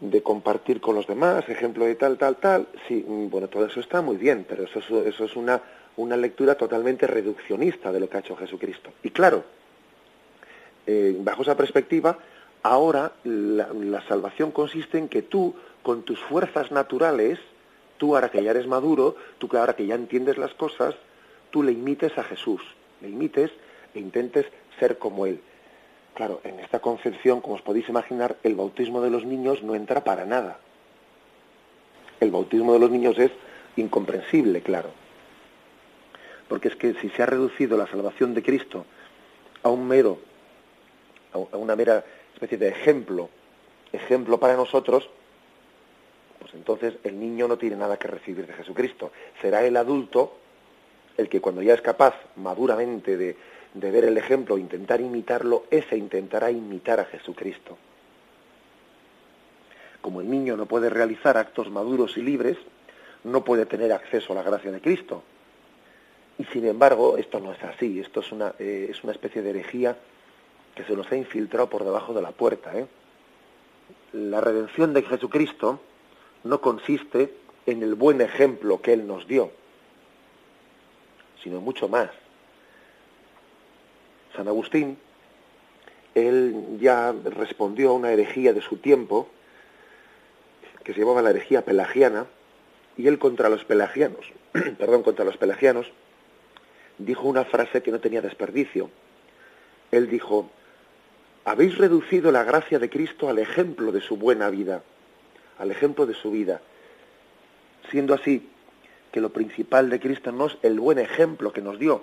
de 0.00 0.22
compartir 0.22 0.80
con 0.80 0.96
los 0.96 1.06
demás, 1.06 1.48
ejemplo 1.48 1.84
de 1.84 1.94
tal, 1.94 2.18
tal, 2.18 2.36
tal, 2.36 2.66
sí, 2.88 3.04
bueno, 3.06 3.48
todo 3.48 3.66
eso 3.66 3.78
está 3.78 4.02
muy 4.02 4.16
bien, 4.16 4.44
pero 4.48 4.64
eso, 4.64 5.04
eso 5.04 5.24
es 5.24 5.36
una, 5.36 5.62
una 5.96 6.16
lectura 6.16 6.56
totalmente 6.56 7.06
reduccionista 7.06 7.92
de 7.92 8.00
lo 8.00 8.08
que 8.08 8.16
ha 8.16 8.20
hecho 8.20 8.36
Jesucristo. 8.36 8.90
Y 9.04 9.10
claro, 9.10 9.44
eh, 10.86 11.16
bajo 11.20 11.42
esa 11.42 11.56
perspectiva, 11.56 12.18
Ahora 12.62 13.12
la, 13.24 14.02
salvación 14.08 14.50
consiste 14.50 14.98
en 14.98 15.08
que 15.08 15.22
tú, 15.22 15.54
con 15.82 16.02
tus 16.02 16.18
fuerzas 16.18 16.72
naturales, 16.72 17.38
tú 17.98 18.14
ahora 18.14 18.30
que 18.30 18.42
ya 18.42 18.52
eres 18.52 18.66
maduro, 18.66 19.16
tú 19.38 19.48
ahora 19.56 19.76
que 19.76 19.86
ya 19.86 19.94
entiendes 19.94 20.38
las 20.38 20.54
cosas, 20.54 20.94
tú 21.50 21.62
le 21.62 21.72
imites 21.72 22.16
a 22.16 22.24
Jesús, 22.24 22.62
le 23.00 23.08
imites 23.08 23.50
e 23.94 23.98
intentes 23.98 24.46
ser 24.78 24.98
como 24.98 25.26
Él. 25.26 25.40
Claro, 26.14 26.40
en 26.44 26.58
esta 26.60 26.80
concepción, 26.80 27.40
como 27.40 27.56
os 27.56 27.62
podéis 27.62 27.88
imaginar, 27.88 28.36
el 28.42 28.54
bautismo 28.54 29.00
de 29.00 29.10
los 29.10 29.24
niños 29.24 29.62
no 29.62 29.74
entra 29.74 30.02
para 30.02 30.24
nada. 30.24 30.58
El 32.20 32.30
bautismo 32.30 32.72
de 32.72 32.78
los 32.80 32.90
niños 32.90 33.18
es 33.18 33.30
incomprensible, 33.76 34.62
claro. 34.62 34.90
Porque 36.48 36.68
es 36.68 36.76
que 36.76 36.94
si 36.94 37.10
se 37.10 37.22
ha 37.22 37.26
reducido 37.26 37.76
la 37.76 37.86
salvación 37.86 38.34
de 38.34 38.42
Cristo 38.42 38.84
a 39.62 39.68
un 39.68 39.86
mero, 39.86 40.18
a 41.32 41.56
una 41.56 41.76
mera 41.76 42.04
especie 42.34 42.58
de 42.58 42.68
ejemplo, 42.68 43.28
ejemplo 43.92 44.40
para 44.40 44.56
nosotros, 44.56 45.08
entonces 46.54 46.94
el 47.04 47.18
niño 47.18 47.48
no 47.48 47.58
tiene 47.58 47.76
nada 47.76 47.98
que 47.98 48.08
recibir 48.08 48.46
de 48.46 48.52
Jesucristo. 48.52 49.12
Será 49.40 49.64
el 49.64 49.76
adulto 49.76 50.36
el 51.16 51.28
que 51.28 51.40
cuando 51.40 51.62
ya 51.62 51.74
es 51.74 51.82
capaz 51.82 52.14
maduramente 52.36 53.16
de, 53.16 53.36
de 53.74 53.90
ver 53.90 54.04
el 54.04 54.16
ejemplo, 54.16 54.56
intentar 54.56 55.00
imitarlo, 55.00 55.64
ese 55.70 55.96
intentará 55.96 56.50
imitar 56.50 57.00
a 57.00 57.04
Jesucristo. 57.06 57.76
Como 60.00 60.20
el 60.20 60.30
niño 60.30 60.56
no 60.56 60.66
puede 60.66 60.90
realizar 60.90 61.36
actos 61.36 61.70
maduros 61.70 62.16
y 62.16 62.22
libres, 62.22 62.56
no 63.24 63.44
puede 63.44 63.66
tener 63.66 63.92
acceso 63.92 64.32
a 64.32 64.36
la 64.36 64.42
gracia 64.42 64.70
de 64.70 64.80
Cristo. 64.80 65.22
Y 66.38 66.44
sin 66.44 66.66
embargo, 66.66 67.16
esto 67.18 67.40
no 67.40 67.52
es 67.52 67.62
así, 67.64 67.98
esto 67.98 68.20
es 68.20 68.30
una, 68.30 68.54
eh, 68.60 68.86
es 68.90 69.02
una 69.02 69.12
especie 69.12 69.42
de 69.42 69.50
herejía 69.50 69.96
que 70.74 70.84
se 70.84 70.94
nos 70.94 71.10
ha 71.10 71.16
infiltrado 71.16 71.68
por 71.68 71.84
debajo 71.84 72.14
de 72.14 72.22
la 72.22 72.30
puerta. 72.30 72.78
¿eh? 72.78 72.86
La 74.12 74.40
redención 74.40 74.94
de 74.94 75.02
Jesucristo 75.02 75.80
no 76.44 76.60
consiste 76.60 77.34
en 77.66 77.82
el 77.82 77.94
buen 77.94 78.20
ejemplo 78.20 78.80
que 78.80 78.92
Él 78.92 79.06
nos 79.06 79.26
dio, 79.26 79.50
sino 81.42 81.60
mucho 81.60 81.88
más. 81.88 82.10
San 84.34 84.48
Agustín, 84.48 84.98
él 86.14 86.78
ya 86.80 87.12
respondió 87.12 87.90
a 87.90 87.94
una 87.94 88.12
herejía 88.12 88.52
de 88.52 88.60
su 88.60 88.76
tiempo, 88.76 89.28
que 90.84 90.94
se 90.94 91.00
llamaba 91.00 91.22
la 91.22 91.30
herejía 91.30 91.64
pelagiana, 91.64 92.26
y 92.96 93.06
él 93.06 93.18
contra 93.18 93.48
los 93.48 93.64
pelagianos, 93.64 94.26
perdón, 94.78 95.02
contra 95.02 95.24
los 95.24 95.36
pelagianos, 95.36 95.90
dijo 96.98 97.28
una 97.28 97.44
frase 97.44 97.82
que 97.82 97.90
no 97.90 98.00
tenía 98.00 98.22
desperdicio. 98.22 98.90
Él 99.92 100.08
dijo, 100.08 100.50
habéis 101.44 101.78
reducido 101.78 102.32
la 102.32 102.44
gracia 102.44 102.78
de 102.78 102.90
Cristo 102.90 103.28
al 103.28 103.38
ejemplo 103.38 103.92
de 103.92 104.00
su 104.00 104.16
buena 104.16 104.50
vida, 104.50 104.82
al 105.58 105.70
ejemplo 105.70 106.06
de 106.06 106.14
su 106.14 106.30
vida, 106.30 106.60
siendo 107.90 108.14
así 108.14 108.48
que 109.12 109.20
lo 109.20 109.30
principal 109.30 109.90
de 109.90 110.00
Cristo 110.00 110.32
no 110.32 110.46
es 110.46 110.56
el 110.62 110.78
buen 110.78 110.98
ejemplo 110.98 111.52
que 111.52 111.62
nos 111.62 111.78
dio, 111.78 112.02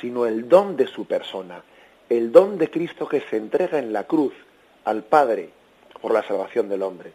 sino 0.00 0.26
el 0.26 0.48
don 0.48 0.76
de 0.76 0.86
su 0.86 1.06
persona, 1.06 1.62
el 2.08 2.32
don 2.32 2.58
de 2.58 2.70
Cristo 2.70 3.08
que 3.08 3.20
se 3.22 3.36
entrega 3.36 3.78
en 3.78 3.92
la 3.92 4.04
cruz 4.04 4.34
al 4.84 5.02
Padre 5.04 5.50
por 6.00 6.12
la 6.12 6.22
salvación 6.22 6.68
del 6.68 6.82
hombre. 6.82 7.12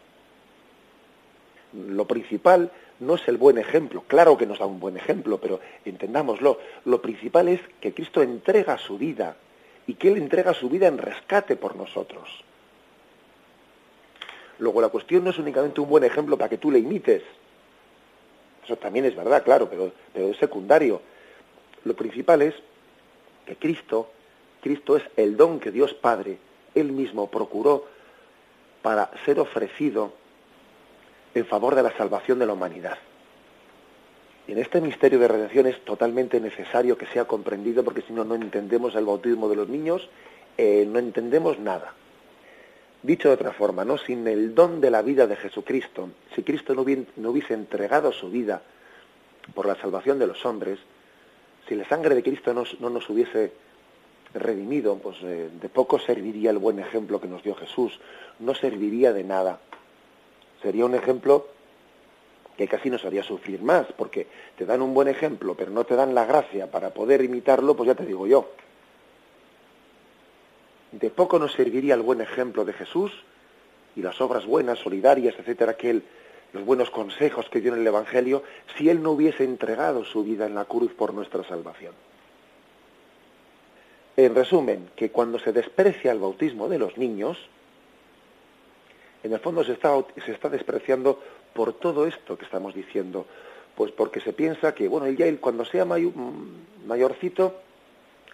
Lo 1.72 2.06
principal 2.06 2.72
no 2.98 3.14
es 3.14 3.28
el 3.28 3.36
buen 3.36 3.58
ejemplo, 3.58 4.02
claro 4.06 4.36
que 4.36 4.46
nos 4.46 4.58
da 4.58 4.66
un 4.66 4.80
buen 4.80 4.96
ejemplo, 4.96 5.38
pero 5.38 5.60
entendámoslo, 5.84 6.58
lo 6.84 7.00
principal 7.00 7.48
es 7.48 7.60
que 7.80 7.94
Cristo 7.94 8.22
entrega 8.22 8.76
su 8.78 8.98
vida 8.98 9.36
y 9.86 9.94
que 9.94 10.08
Él 10.08 10.16
entrega 10.18 10.52
su 10.52 10.68
vida 10.68 10.88
en 10.88 10.98
rescate 10.98 11.56
por 11.56 11.76
nosotros. 11.76 12.44
Luego 14.60 14.82
la 14.82 14.90
cuestión 14.90 15.24
no 15.24 15.30
es 15.30 15.38
únicamente 15.38 15.80
un 15.80 15.88
buen 15.88 16.04
ejemplo 16.04 16.36
para 16.36 16.50
que 16.50 16.58
tú 16.58 16.70
le 16.70 16.78
imites. 16.78 17.22
Eso 18.62 18.76
también 18.76 19.06
es 19.06 19.16
verdad, 19.16 19.42
claro, 19.42 19.68
pero, 19.68 19.90
es 20.14 20.36
secundario. 20.36 21.00
Lo 21.84 21.96
principal 21.96 22.42
es 22.42 22.54
que 23.46 23.56
Cristo, 23.56 24.10
Cristo 24.60 24.96
es 24.96 25.02
el 25.16 25.36
don 25.38 25.60
que 25.60 25.70
Dios 25.70 25.94
Padre, 25.94 26.38
Él 26.74 26.92
mismo 26.92 27.30
procuró 27.30 27.86
para 28.82 29.10
ser 29.24 29.40
ofrecido 29.40 30.12
en 31.34 31.46
favor 31.46 31.74
de 31.74 31.82
la 31.82 31.96
salvación 31.96 32.38
de 32.38 32.46
la 32.46 32.52
humanidad. 32.52 32.98
Y 34.46 34.52
en 34.52 34.58
este 34.58 34.82
misterio 34.82 35.18
de 35.18 35.28
redención 35.28 35.66
es 35.68 35.82
totalmente 35.86 36.38
necesario 36.38 36.98
que 36.98 37.06
sea 37.06 37.24
comprendido 37.24 37.82
porque 37.82 38.02
si 38.02 38.12
no, 38.12 38.24
no 38.24 38.34
entendemos 38.34 38.94
el 38.94 39.06
bautismo 39.06 39.48
de 39.48 39.56
los 39.56 39.68
niños, 39.68 40.08
eh, 40.58 40.84
no 40.86 40.98
entendemos 40.98 41.58
nada. 41.58 41.94
Dicho 43.02 43.28
de 43.28 43.34
otra 43.34 43.52
forma, 43.52 43.84
¿no? 43.84 43.96
sin 43.96 44.26
el 44.26 44.54
don 44.54 44.80
de 44.80 44.90
la 44.90 45.00
vida 45.00 45.26
de 45.26 45.36
Jesucristo, 45.36 46.10
si 46.34 46.42
Cristo 46.42 46.74
no, 46.74 46.82
hubiese 46.82 47.54
entregado 47.54 48.12
su 48.12 48.30
vida 48.30 48.62
por 49.54 49.66
la 49.66 49.74
salvación 49.76 50.18
de 50.18 50.26
los 50.26 50.44
hombres, 50.44 50.78
si 51.66 51.74
la 51.74 51.88
sangre 51.88 52.14
de 52.14 52.22
Cristo 52.22 52.52
no, 52.52 52.90
nos 52.90 53.08
hubiese 53.08 53.52
redimido, 54.34 54.96
pues 54.98 55.16
eh, 55.22 55.48
de 55.60 55.68
poco 55.70 55.98
serviría 55.98 56.50
el 56.50 56.58
buen 56.58 56.78
ejemplo 56.78 57.20
que 57.20 57.26
nos 57.26 57.42
dio 57.42 57.54
Jesús, 57.54 57.98
no 58.38 58.54
serviría 58.54 59.14
de 59.14 59.24
nada. 59.24 59.60
Sería 60.62 60.84
un 60.84 60.94
ejemplo 60.94 61.48
que 62.58 62.68
casi 62.68 62.90
nos 62.90 63.02
haría 63.06 63.22
sufrir 63.22 63.62
más, 63.62 63.86
porque 63.96 64.26
te 64.58 64.66
dan 64.66 64.82
un 64.82 64.92
buen 64.92 65.08
ejemplo, 65.08 65.54
pero 65.54 65.70
no 65.70 65.84
te 65.84 65.96
dan 65.96 66.14
la 66.14 66.26
gracia 66.26 66.70
para 66.70 66.90
poder 66.90 67.24
imitarlo, 67.24 67.74
pues 67.74 67.86
ya 67.86 67.94
te 67.94 68.04
digo 68.04 68.26
yo. 68.26 68.50
De 70.92 71.10
poco 71.10 71.38
nos 71.38 71.52
serviría 71.52 71.94
el 71.94 72.02
buen 72.02 72.20
ejemplo 72.20 72.64
de 72.64 72.72
Jesús 72.72 73.12
y 73.96 74.02
las 74.02 74.20
obras 74.20 74.46
buenas, 74.46 74.78
solidarias, 74.78 75.34
etcétera, 75.38 75.76
que 75.76 75.90
él, 75.90 76.02
los 76.52 76.64
buenos 76.64 76.90
consejos 76.90 77.48
que 77.48 77.60
dio 77.60 77.72
en 77.74 77.80
el 77.80 77.86
Evangelio, 77.86 78.42
si 78.76 78.88
él 78.88 79.02
no 79.02 79.12
hubiese 79.12 79.44
entregado 79.44 80.04
su 80.04 80.24
vida 80.24 80.46
en 80.46 80.54
la 80.54 80.64
cruz 80.64 80.92
por 80.92 81.14
nuestra 81.14 81.44
salvación. 81.44 81.94
En 84.16 84.34
resumen, 84.34 84.90
que 84.96 85.10
cuando 85.10 85.38
se 85.38 85.52
desprecia 85.52 86.12
el 86.12 86.18
bautismo 86.18 86.68
de 86.68 86.78
los 86.78 86.98
niños, 86.98 87.38
en 89.22 89.32
el 89.32 89.38
fondo 89.38 89.64
se 89.64 89.72
está, 89.72 89.94
se 90.24 90.32
está 90.32 90.48
despreciando 90.48 91.20
por 91.54 91.72
todo 91.74 92.06
esto 92.06 92.36
que 92.36 92.44
estamos 92.44 92.74
diciendo, 92.74 93.26
pues 93.74 93.92
porque 93.92 94.20
se 94.20 94.32
piensa 94.32 94.74
que, 94.74 94.88
bueno, 94.88 95.06
él 95.06 95.16
ya 95.16 95.34
cuando 95.40 95.64
sea 95.64 95.84
mm, 95.84 96.86
mayorcito, 96.86 97.54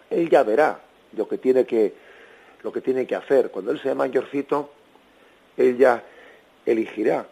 él 0.09 0.29
ya 0.29 0.43
verá 0.43 0.81
lo 1.15 1.27
que 1.27 1.37
tiene 1.37 1.65
que, 1.65 1.93
lo 2.63 2.71
que 2.71 2.81
tiene 2.81 3.05
que 3.05 3.15
hacer. 3.15 3.51
Cuando 3.51 3.71
él 3.71 3.81
sea 3.81 3.95
mayorcito, 3.95 4.71
él 5.55 5.77
ya 5.77 6.03
elegirá. 6.65 7.27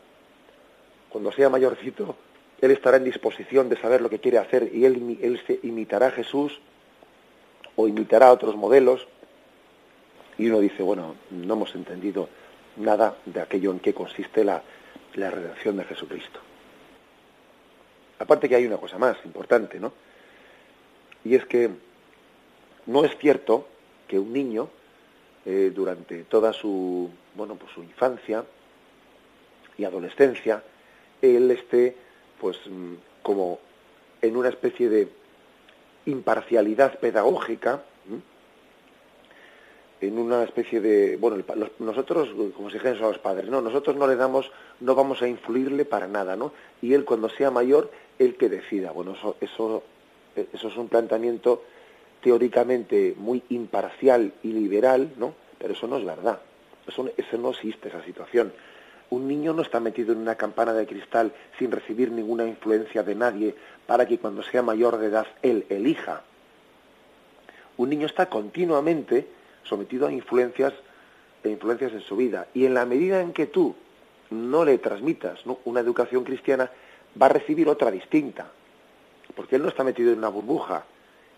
Cuando 1.09 1.31
sea 1.31 1.49
mayorcito, 1.49 2.15
él 2.61 2.71
estará 2.71 2.97
en 2.97 3.03
disposición 3.03 3.69
de 3.69 3.77
saber 3.77 4.01
lo 4.01 4.09
que 4.09 4.19
quiere 4.19 4.37
hacer 4.37 4.69
y 4.73 4.85
él, 4.85 5.17
él 5.21 5.41
se 5.45 5.59
imitará 5.63 6.07
a 6.07 6.11
Jesús 6.11 6.59
o 7.75 7.87
imitará 7.87 8.27
a 8.27 8.31
otros 8.33 8.55
modelos. 8.55 9.07
Y 10.37 10.47
uno 10.47 10.59
dice, 10.59 10.83
bueno, 10.83 11.15
no 11.31 11.53
hemos 11.53 11.73
entendido 11.75 12.27
nada 12.77 13.15
de 13.25 13.41
aquello 13.41 13.71
en 13.71 13.79
qué 13.79 13.93
consiste 13.93 14.43
la, 14.43 14.61
la 15.15 15.31
redención 15.31 15.77
de 15.77 15.85
Jesucristo. 15.85 16.39
Aparte 18.19 18.47
que 18.47 18.55
hay 18.55 18.65
una 18.65 18.77
cosa 18.77 18.97
más 18.97 19.17
importante, 19.25 19.79
¿no? 19.79 19.93
Y 21.23 21.35
es 21.35 21.45
que 21.45 21.69
no 22.85 23.03
es 23.03 23.17
cierto 23.17 23.67
que 24.07 24.19
un 24.19 24.31
niño 24.31 24.69
eh, 25.45 25.71
durante 25.73 26.23
toda 26.23 26.53
su 26.53 27.09
bueno 27.35 27.55
pues 27.55 27.71
su 27.73 27.83
infancia 27.83 28.43
y 29.77 29.83
adolescencia 29.83 30.63
él 31.21 31.51
esté 31.51 31.95
pues 32.39 32.57
mm, 32.69 32.93
como 33.21 33.59
en 34.21 34.37
una 34.37 34.49
especie 34.49 34.89
de 34.89 35.07
imparcialidad 36.05 36.99
pedagógica 36.99 37.83
en 40.01 40.19
una 40.19 40.43
especie 40.43 40.81
de 40.81 41.17
bueno 41.17 41.43
nosotros 41.79 42.29
como 42.55 42.69
se 42.69 42.77
dijeron 42.77 43.03
a 43.03 43.07
los 43.07 43.19
padres 43.19 43.49
no 43.49 43.61
nosotros 43.61 43.95
no 43.95 44.07
le 44.07 44.15
damos 44.15 44.51
no 44.79 44.93
vamos 44.93 45.21
a 45.21 45.27
influirle 45.27 45.85
para 45.85 46.07
nada 46.07 46.35
no 46.35 46.51
y 46.81 46.93
él 46.93 47.05
cuando 47.05 47.29
sea 47.29 47.51
mayor 47.51 47.91
él 48.19 48.35
que 48.35 48.49
decida. 48.49 48.91
Bueno 48.91 49.13
eso 49.13 49.37
eso 49.41 49.83
eso 50.35 50.67
es 50.67 50.77
un 50.77 50.89
planteamiento 50.89 51.63
teóricamente 52.25 53.13
muy 53.19 53.43
imparcial 53.49 54.33
y 54.41 54.51
liberal 54.51 55.11
no 55.15 55.35
pero 55.59 55.73
eso 55.73 55.87
no 55.87 55.97
es 55.97 56.05
verdad. 56.05 56.39
Eso, 56.87 57.07
eso 57.15 57.37
no 57.37 57.51
existe 57.51 57.89
esa 57.89 58.03
situación. 58.03 58.51
Un 59.11 59.27
niño 59.27 59.53
no 59.53 59.61
está 59.61 59.79
metido 59.79 60.11
en 60.11 60.19
una 60.19 60.35
campana 60.35 60.73
de 60.73 60.87
cristal 60.87 61.31
sin 61.59 61.71
recibir 61.71 62.11
ninguna 62.11 62.45
influencia 62.45 63.03
de 63.03 63.15
nadie 63.15 63.55
para 63.85 64.07
que 64.07 64.17
cuando 64.17 64.43
sea 64.43 64.63
mayor 64.63 64.97
de 64.97 65.07
edad 65.07 65.27
él 65.43 65.65
elija. 65.69 66.23
Un 67.77 67.89
niño 67.89 68.07
está 68.07 68.27
continuamente 68.27 69.27
sometido 69.63 70.07
a 70.07 70.11
influencias, 70.11 70.73
e 71.43 71.49
influencias 71.49 71.93
en 71.93 72.01
su 72.01 72.15
vida. 72.15 72.47
Y 72.55 72.65
en 72.65 72.73
la 72.73 72.85
medida 72.85 73.21
en 73.21 73.33
que 73.33 73.45
tú 73.45 73.75
no 74.31 74.65
le 74.65 74.79
transmitas 74.79 75.43
una 75.65 75.79
educación 75.79 76.23
cristiana, 76.23 76.71
va 77.21 77.27
a 77.27 77.29
recibir 77.29 77.69
otra 77.69 77.91
distinta. 77.91 78.47
Porque 79.35 79.57
él 79.57 79.61
no 79.61 79.69
está 79.69 79.83
metido 79.83 80.11
en 80.11 80.17
una 80.17 80.29
burbuja 80.29 80.85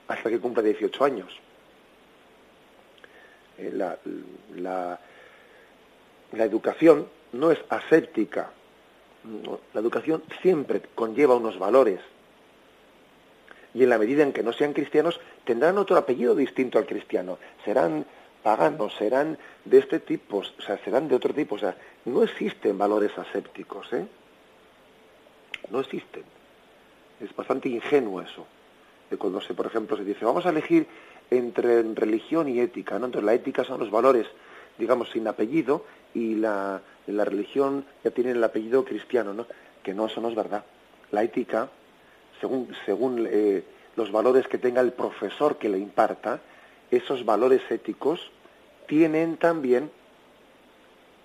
hasta 0.08 0.30
que 0.30 0.40
cumpla 0.40 0.64
18 0.64 1.04
años. 1.04 1.40
Eh, 3.58 3.72
la, 3.74 5.00
la 6.32 6.44
educación 6.44 7.08
no 7.34 7.52
es 7.52 7.60
aséptica. 7.70 8.52
La 9.74 9.82
educación 9.82 10.24
siempre 10.42 10.82
conlleva 10.96 11.36
unos 11.36 11.60
valores. 11.60 12.00
Y 13.74 13.84
en 13.84 13.90
la 13.90 13.98
medida 13.98 14.24
en 14.24 14.34
que 14.34 14.44
no 14.44 14.54
sean 14.54 14.74
cristianos, 14.74 15.20
tendrán 15.44 15.78
otro 15.78 15.98
apellido 15.98 16.36
distinto 16.36 16.80
al 16.80 16.86
cristiano. 16.86 17.38
Serán 17.66 18.06
paganos, 18.42 18.96
serán 18.96 19.38
de 19.66 19.80
este 19.80 20.00
tipo, 20.00 20.38
o 20.38 20.62
sea, 20.62 20.78
serán 20.84 21.08
de 21.08 21.16
otro 21.16 21.34
tipo. 21.34 21.56
O 21.56 21.60
sea, 21.60 21.76
no 22.06 22.24
existen 22.24 22.78
valores 22.78 23.16
asépticos, 23.18 23.92
¿eh? 23.94 24.08
No 25.70 25.82
existen. 25.82 26.24
Es 27.20 27.36
bastante 27.36 27.70
ingenuo 27.70 28.22
eso. 28.22 28.46
Cuando 29.18 29.40
se, 29.42 29.54
por 29.54 29.66
ejemplo, 29.66 29.96
se 29.96 30.04
dice, 30.04 30.26
vamos 30.26 30.46
a 30.46 30.50
elegir 30.50 30.88
entre 31.30 31.84
religión 31.94 32.50
y 32.50 32.60
ética, 32.60 33.00
¿no? 33.00 33.06
Entonces 33.06 33.26
la 33.26 33.34
ética 33.34 33.64
son 33.64 33.80
los 33.80 33.92
valores, 33.92 34.28
digamos, 34.78 35.10
sin 35.12 35.28
apellido 35.28 35.86
y 36.14 36.36
la, 36.36 36.82
la 37.08 37.26
religión 37.26 37.86
ya 38.04 38.12
tiene 38.12 38.32
el 38.32 38.44
apellido 38.44 38.84
cristiano, 38.84 39.34
¿no? 39.34 39.46
Que 39.84 39.94
no, 39.94 40.08
eso 40.08 40.20
no 40.20 40.30
es 40.30 40.36
verdad. 40.36 40.64
La 41.12 41.24
ética, 41.24 41.70
según, 42.42 42.70
según 42.86 43.26
eh, 43.30 43.64
los 43.96 44.12
valores 44.12 44.48
que 44.48 44.58
tenga 44.58 44.82
el 44.82 44.92
profesor 44.92 45.58
que 45.58 45.70
le 45.70 45.80
imparta, 45.80 46.42
esos 46.92 47.26
valores 47.26 47.62
éticos 47.70 48.32
tienen 48.88 49.38
también, 49.38 49.92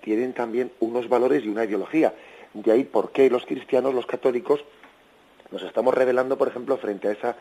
tienen 0.01 0.33
también 0.33 0.73
unos 0.81 1.09
valores 1.09 1.45
y 1.45 1.49
una 1.49 1.65
ideología. 1.65 2.15
De 2.55 2.71
ahí 2.71 2.85
por 2.85 3.13
qué 3.13 3.31
los 3.31 3.47
cristianos, 3.47 3.95
los 3.95 4.07
católicos, 4.07 4.65
nos 5.51 5.63
estamos 5.63 5.95
revelando, 5.95 6.39
por 6.39 6.49
ejemplo, 6.49 6.77
frente 6.77 7.09
a 7.09 7.13
esa 7.13 7.37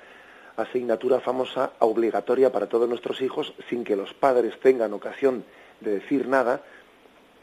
asignatura 0.57 1.19
famosa 1.19 1.71
obligatoria 1.79 2.51
para 2.51 2.67
todos 2.67 2.87
nuestros 2.87 3.21
hijos 3.21 3.53
sin 3.69 3.83
que 3.83 3.95
los 3.95 4.13
padres 4.13 4.59
tengan 4.59 4.93
ocasión 4.93 5.43
de 5.79 5.91
decir 5.91 6.27
nada, 6.27 6.61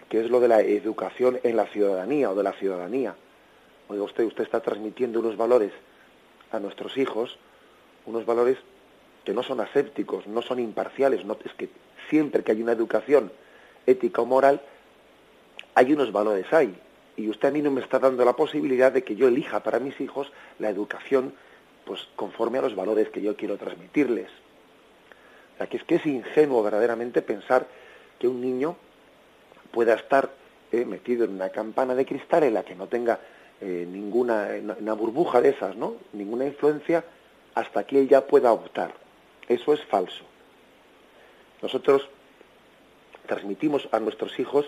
que 0.08 0.20
es 0.20 0.30
lo 0.30 0.40
de 0.40 0.48
la 0.48 0.60
educación 0.60 1.40
en 1.42 1.56
la 1.56 1.66
ciudadanía 1.66 2.30
o 2.30 2.34
de 2.34 2.42
la 2.42 2.52
ciudadanía. 2.52 3.14
Oiga 3.88 4.02
usted, 4.02 4.24
usted 4.24 4.44
está 4.44 4.60
transmitiendo 4.60 5.20
unos 5.20 5.36
valores 5.36 5.72
a 6.52 6.58
nuestros 6.58 6.96
hijos, 6.96 7.38
unos 8.06 8.24
valores 8.24 8.58
que 9.24 9.32
no 9.32 9.42
son 9.42 9.60
asépticos, 9.60 10.26
no 10.26 10.40
son 10.42 10.58
imparciales, 10.58 11.24
no, 11.24 11.36
es 11.44 11.52
que 11.54 11.68
siempre 12.08 12.42
que 12.42 12.52
hay 12.52 12.62
una 12.62 12.72
educación 12.72 13.30
ética 13.86 14.22
o 14.22 14.26
moral, 14.26 14.60
hay 15.74 15.92
unos 15.92 16.12
valores 16.12 16.50
ahí. 16.52 16.74
Y 17.16 17.28
usted 17.28 17.48
a 17.48 17.50
mí 17.50 17.62
no 17.62 17.70
me 17.70 17.80
está 17.80 17.98
dando 17.98 18.24
la 18.24 18.34
posibilidad 18.34 18.92
de 18.92 19.02
que 19.02 19.16
yo 19.16 19.28
elija 19.28 19.62
para 19.62 19.80
mis 19.80 20.00
hijos 20.00 20.32
la 20.58 20.70
educación 20.70 21.34
pues 21.88 22.06
conforme 22.16 22.58
a 22.58 22.60
los 22.60 22.76
valores 22.76 23.08
que 23.08 23.22
yo 23.22 23.34
quiero 23.34 23.56
transmitirles. 23.56 24.28
O 25.58 25.66
que 25.66 25.78
es 25.78 25.84
que 25.84 25.94
es 25.94 26.04
ingenuo 26.04 26.62
verdaderamente 26.62 27.22
pensar 27.22 27.66
que 28.18 28.28
un 28.28 28.42
niño 28.42 28.76
pueda 29.72 29.94
estar 29.94 30.30
eh, 30.70 30.84
metido 30.84 31.24
en 31.24 31.30
una 31.32 31.48
campana 31.48 31.94
de 31.94 32.04
cristal 32.04 32.44
en 32.44 32.52
la 32.52 32.62
que 32.62 32.74
no 32.74 32.88
tenga 32.88 33.18
eh, 33.62 33.86
ninguna 33.88 34.50
una 34.78 34.92
burbuja 34.92 35.40
de 35.40 35.48
esas, 35.48 35.76
¿no? 35.76 35.94
Ninguna 36.12 36.44
influencia 36.44 37.04
hasta 37.54 37.84
que 37.84 38.00
él 38.00 38.08
ya 38.08 38.26
pueda 38.26 38.52
optar. 38.52 38.92
Eso 39.48 39.72
es 39.72 39.82
falso. 39.86 40.24
Nosotros 41.62 42.06
transmitimos 43.26 43.88
a 43.92 43.98
nuestros 43.98 44.38
hijos 44.38 44.66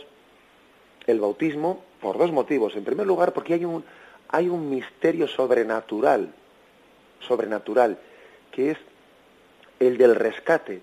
el 1.07 1.21
bautismo 1.21 1.85
por 2.01 2.17
dos 2.17 2.33
motivos. 2.33 2.75
En 2.77 2.85
primer 2.85 3.07
lugar, 3.07 3.35
porque 3.35 3.55
hay 3.55 3.67
un, 3.67 3.85
hay 4.29 4.49
un 4.49 4.71
misterio 4.71 5.29
sobrenatural 5.29 6.33
sobrenatural, 7.27 7.99
que 8.53 8.73
es 8.73 8.79
el 9.79 9.97
del 9.97 10.15
rescate 10.15 10.83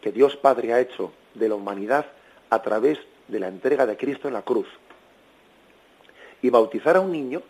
que 0.00 0.12
Dios 0.12 0.36
Padre 0.36 0.72
ha 0.72 0.80
hecho 0.80 1.12
de 1.34 1.48
la 1.48 1.54
humanidad 1.54 2.06
a 2.50 2.62
través 2.62 2.98
de 3.28 3.40
la 3.40 3.48
entrega 3.48 3.86
de 3.86 3.96
Cristo 3.96 4.28
en 4.28 4.34
la 4.34 4.42
cruz. 4.42 4.68
Y 6.42 6.50
bautizar 6.50 6.96
a 6.96 7.00
un 7.00 7.12
niño 7.12 7.42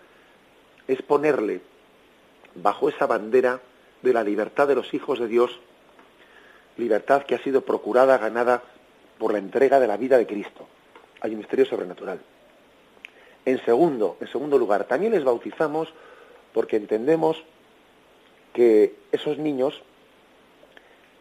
es 0.89 1.03
ponerle 1.03 1.61
bajo 2.55 2.89
esa 2.89 3.07
bandera 3.07 3.61
de 4.03 4.13
la 4.13 4.23
libertad 4.23 4.69
de 4.69 4.75
los 4.75 4.95
hijos 4.95 5.19
de 5.19 5.27
Dios, 5.27 5.59
libertad 6.77 7.25
que 7.25 7.35
ha 7.35 7.43
sido 7.43 7.63
procurada, 7.63 8.19
ganada 8.19 8.63
por 9.19 9.33
la 9.33 9.39
entrega 9.39 9.81
de 9.81 9.87
la 9.87 9.97
vida 9.97 10.17
de 10.17 10.27
Cristo. 10.27 10.67
Hay 11.21 11.33
un 11.33 11.39
misterio 11.39 11.67
sobrenatural. 11.67 12.21
En 13.45 13.65
segundo, 13.65 14.17
en 14.21 14.29
segundo 14.29 14.59
lugar, 14.59 14.85
también 14.85 15.13
les 15.13 15.25
bautizamos 15.25 15.93
porque 16.57 16.79
entendemos 16.79 17.37
que 18.55 18.95
esos 19.13 19.37
niños, 19.37 19.83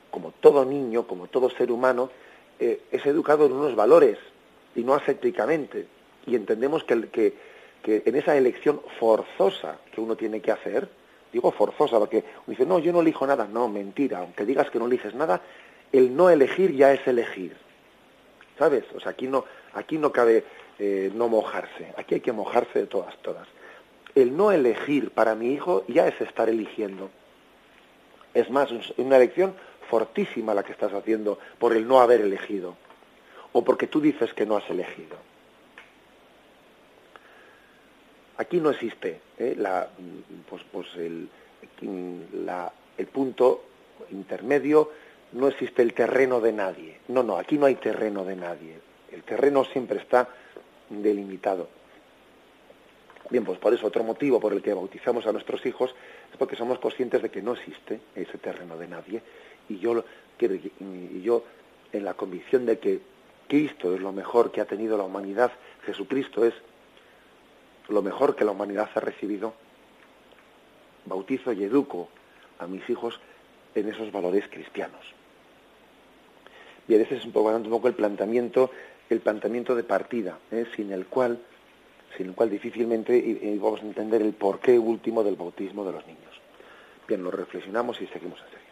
como 0.09 0.31
todo 0.31 0.63
niño, 0.63 1.07
como 1.07 1.27
todo 1.27 1.49
ser 1.49 1.73
humano, 1.73 2.09
eh, 2.57 2.83
es 2.89 3.05
educado 3.05 3.45
en 3.45 3.51
unos 3.51 3.75
valores 3.75 4.17
y 4.77 4.85
no 4.85 4.93
ascéticamente. 4.93 5.87
Y 6.25 6.37
entendemos 6.37 6.85
que, 6.85 7.09
que, 7.09 7.33
que, 7.83 8.03
en 8.05 8.15
esa 8.15 8.37
elección 8.37 8.79
forzosa 8.97 9.79
que 9.93 9.99
uno 9.99 10.15
tiene 10.15 10.39
que 10.39 10.53
hacer, 10.53 10.87
digo 11.33 11.51
forzosa, 11.51 11.99
porque 11.99 12.19
uno 12.19 12.45
dice, 12.47 12.65
no, 12.65 12.79
yo 12.79 12.93
no 12.93 13.01
elijo 13.01 13.27
nada. 13.27 13.45
No, 13.45 13.67
mentira, 13.67 14.19
aunque 14.19 14.45
digas 14.45 14.69
que 14.69 14.79
no 14.79 14.85
eliges 14.85 15.15
nada, 15.15 15.41
el 15.91 16.15
no 16.15 16.29
elegir 16.29 16.73
ya 16.73 16.93
es 16.93 17.05
elegir. 17.05 17.57
¿Sabes? 18.57 18.85
O 18.95 19.01
sea, 19.01 19.11
aquí 19.11 19.27
no, 19.27 19.43
aquí 19.73 19.97
no 19.97 20.13
cabe 20.13 20.45
eh, 20.79 21.11
no 21.13 21.27
mojarse, 21.27 21.93
aquí 21.97 22.15
hay 22.15 22.21
que 22.21 22.31
mojarse 22.31 22.79
de 22.79 22.87
todas, 22.87 23.17
todas 23.17 23.49
el 24.15 24.35
no 24.35 24.51
elegir 24.51 25.11
para 25.11 25.35
mi 25.35 25.51
hijo 25.51 25.83
ya 25.87 26.07
es 26.07 26.19
estar 26.21 26.49
eligiendo. 26.49 27.09
Es 28.33 28.49
más, 28.49 28.69
una 28.97 29.17
elección 29.17 29.53
fortísima 29.89 30.53
la 30.53 30.63
que 30.63 30.71
estás 30.71 30.93
haciendo 30.93 31.37
por 31.59 31.75
el 31.75 31.87
no 31.87 31.99
haber 31.99 32.21
elegido 32.21 32.75
o 33.51 33.63
porque 33.63 33.87
tú 33.87 34.01
dices 34.01 34.33
que 34.33 34.45
no 34.45 34.57
has 34.57 34.69
elegido. 34.69 35.17
Aquí 38.37 38.59
no 38.59 38.71
existe 38.71 39.21
¿eh? 39.37 39.55
la, 39.57 39.87
pues, 40.49 40.63
pues 40.71 40.87
el, 40.95 41.29
el 41.81 43.07
punto 43.07 43.63
intermedio, 44.11 44.91
no 45.33 45.47
existe 45.47 45.81
el 45.81 45.93
terreno 45.93 46.41
de 46.41 46.51
nadie. 46.51 46.99
No, 47.07 47.23
no, 47.23 47.37
aquí 47.37 47.57
no 47.57 47.65
hay 47.65 47.75
terreno 47.75 48.25
de 48.25 48.35
nadie. 48.35 48.75
El 49.11 49.23
terreno 49.23 49.63
siempre 49.65 49.99
está 49.99 50.27
delimitado. 50.89 51.69
Bien, 53.29 53.43
pues 53.43 53.57
por 53.57 53.73
eso 53.73 53.87
otro 53.87 54.03
motivo 54.03 54.39
por 54.39 54.53
el 54.53 54.61
que 54.61 54.73
bautizamos 54.73 55.25
a 55.25 55.31
nuestros 55.31 55.65
hijos 55.65 55.95
es 56.31 56.37
porque 56.37 56.55
somos 56.55 56.79
conscientes 56.79 57.21
de 57.21 57.29
que 57.29 57.41
no 57.41 57.53
existe 57.53 57.99
ese 58.15 58.37
terreno 58.37 58.77
de 58.77 58.87
nadie 58.87 59.21
y 59.67 59.79
yo, 59.79 60.03
y 60.39 61.21
yo 61.21 61.43
en 61.91 62.05
la 62.05 62.13
convicción 62.13 62.65
de 62.65 62.77
que 62.77 62.99
Cristo 63.47 63.95
es 63.95 64.01
lo 64.01 64.11
mejor 64.11 64.51
que 64.51 64.61
ha 64.61 64.65
tenido 64.65 64.97
la 64.97 65.03
humanidad, 65.03 65.51
Jesucristo 65.85 66.45
es 66.45 66.53
lo 67.87 68.01
mejor 68.01 68.35
que 68.35 68.45
la 68.45 68.51
humanidad 68.51 68.89
ha 68.93 68.99
recibido, 68.99 69.53
bautizo 71.05 71.51
y 71.53 71.63
educo 71.63 72.09
a 72.59 72.67
mis 72.67 72.87
hijos 72.89 73.19
en 73.73 73.89
esos 73.89 74.11
valores 74.11 74.47
cristianos. 74.49 75.01
Bien, 76.87 77.01
ese 77.01 77.15
es 77.15 77.25
un 77.25 77.31
poco, 77.31 77.49
un 77.49 77.69
poco 77.69 77.87
el 77.87 77.95
planteamiento, 77.95 78.71
el 79.09 79.19
planteamiento 79.19 79.75
de 79.75 79.83
partida, 79.83 80.37
¿eh? 80.51 80.65
sin 80.75 80.91
el 80.91 81.07
cual 81.07 81.39
sin 82.17 82.27
el 82.27 82.33
cual 82.33 82.49
difícilmente 82.49 83.57
vamos 83.61 83.81
a 83.81 83.85
entender 83.85 84.21
el 84.21 84.33
porqué 84.33 84.77
último 84.79 85.23
del 85.23 85.35
bautismo 85.35 85.83
de 85.85 85.91
los 85.91 86.05
niños. 86.05 86.21
Bien, 87.07 87.23
lo 87.23 87.31
reflexionamos 87.31 88.01
y 88.01 88.07
seguimos 88.07 88.39
enseguida. 88.39 88.65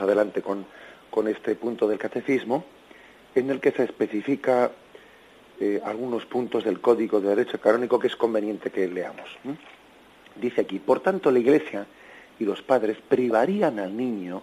Adelante 0.00 0.42
con, 0.42 0.66
con 1.10 1.28
este 1.28 1.54
punto 1.54 1.86
del 1.86 1.98
catecismo, 1.98 2.64
en 3.34 3.50
el 3.50 3.60
que 3.60 3.72
se 3.72 3.84
especifica 3.84 4.70
eh, 5.60 5.80
algunos 5.84 6.24
puntos 6.26 6.64
del 6.64 6.80
Código 6.80 7.20
de 7.20 7.28
Derecho 7.28 7.60
Canónico 7.60 7.98
que 7.98 8.06
es 8.06 8.16
conveniente 8.16 8.70
que 8.70 8.88
leamos. 8.88 9.28
Dice 10.36 10.62
aquí, 10.62 10.78
por 10.78 11.00
tanto, 11.00 11.30
la 11.30 11.38
Iglesia 11.38 11.86
y 12.38 12.44
los 12.44 12.62
padres 12.62 12.96
privarían 13.08 13.78
al 13.78 13.96
niño 13.96 14.42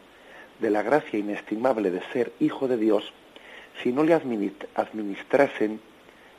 de 0.59 0.69
la 0.69 0.83
gracia 0.83 1.17
inestimable 1.17 1.91
de 1.91 2.01
ser 2.13 2.31
hijo 2.39 2.67
de 2.67 2.77
Dios 2.77 3.11
si 3.81 3.91
no 3.91 4.03
le 4.03 4.13
administrasen 4.13 5.79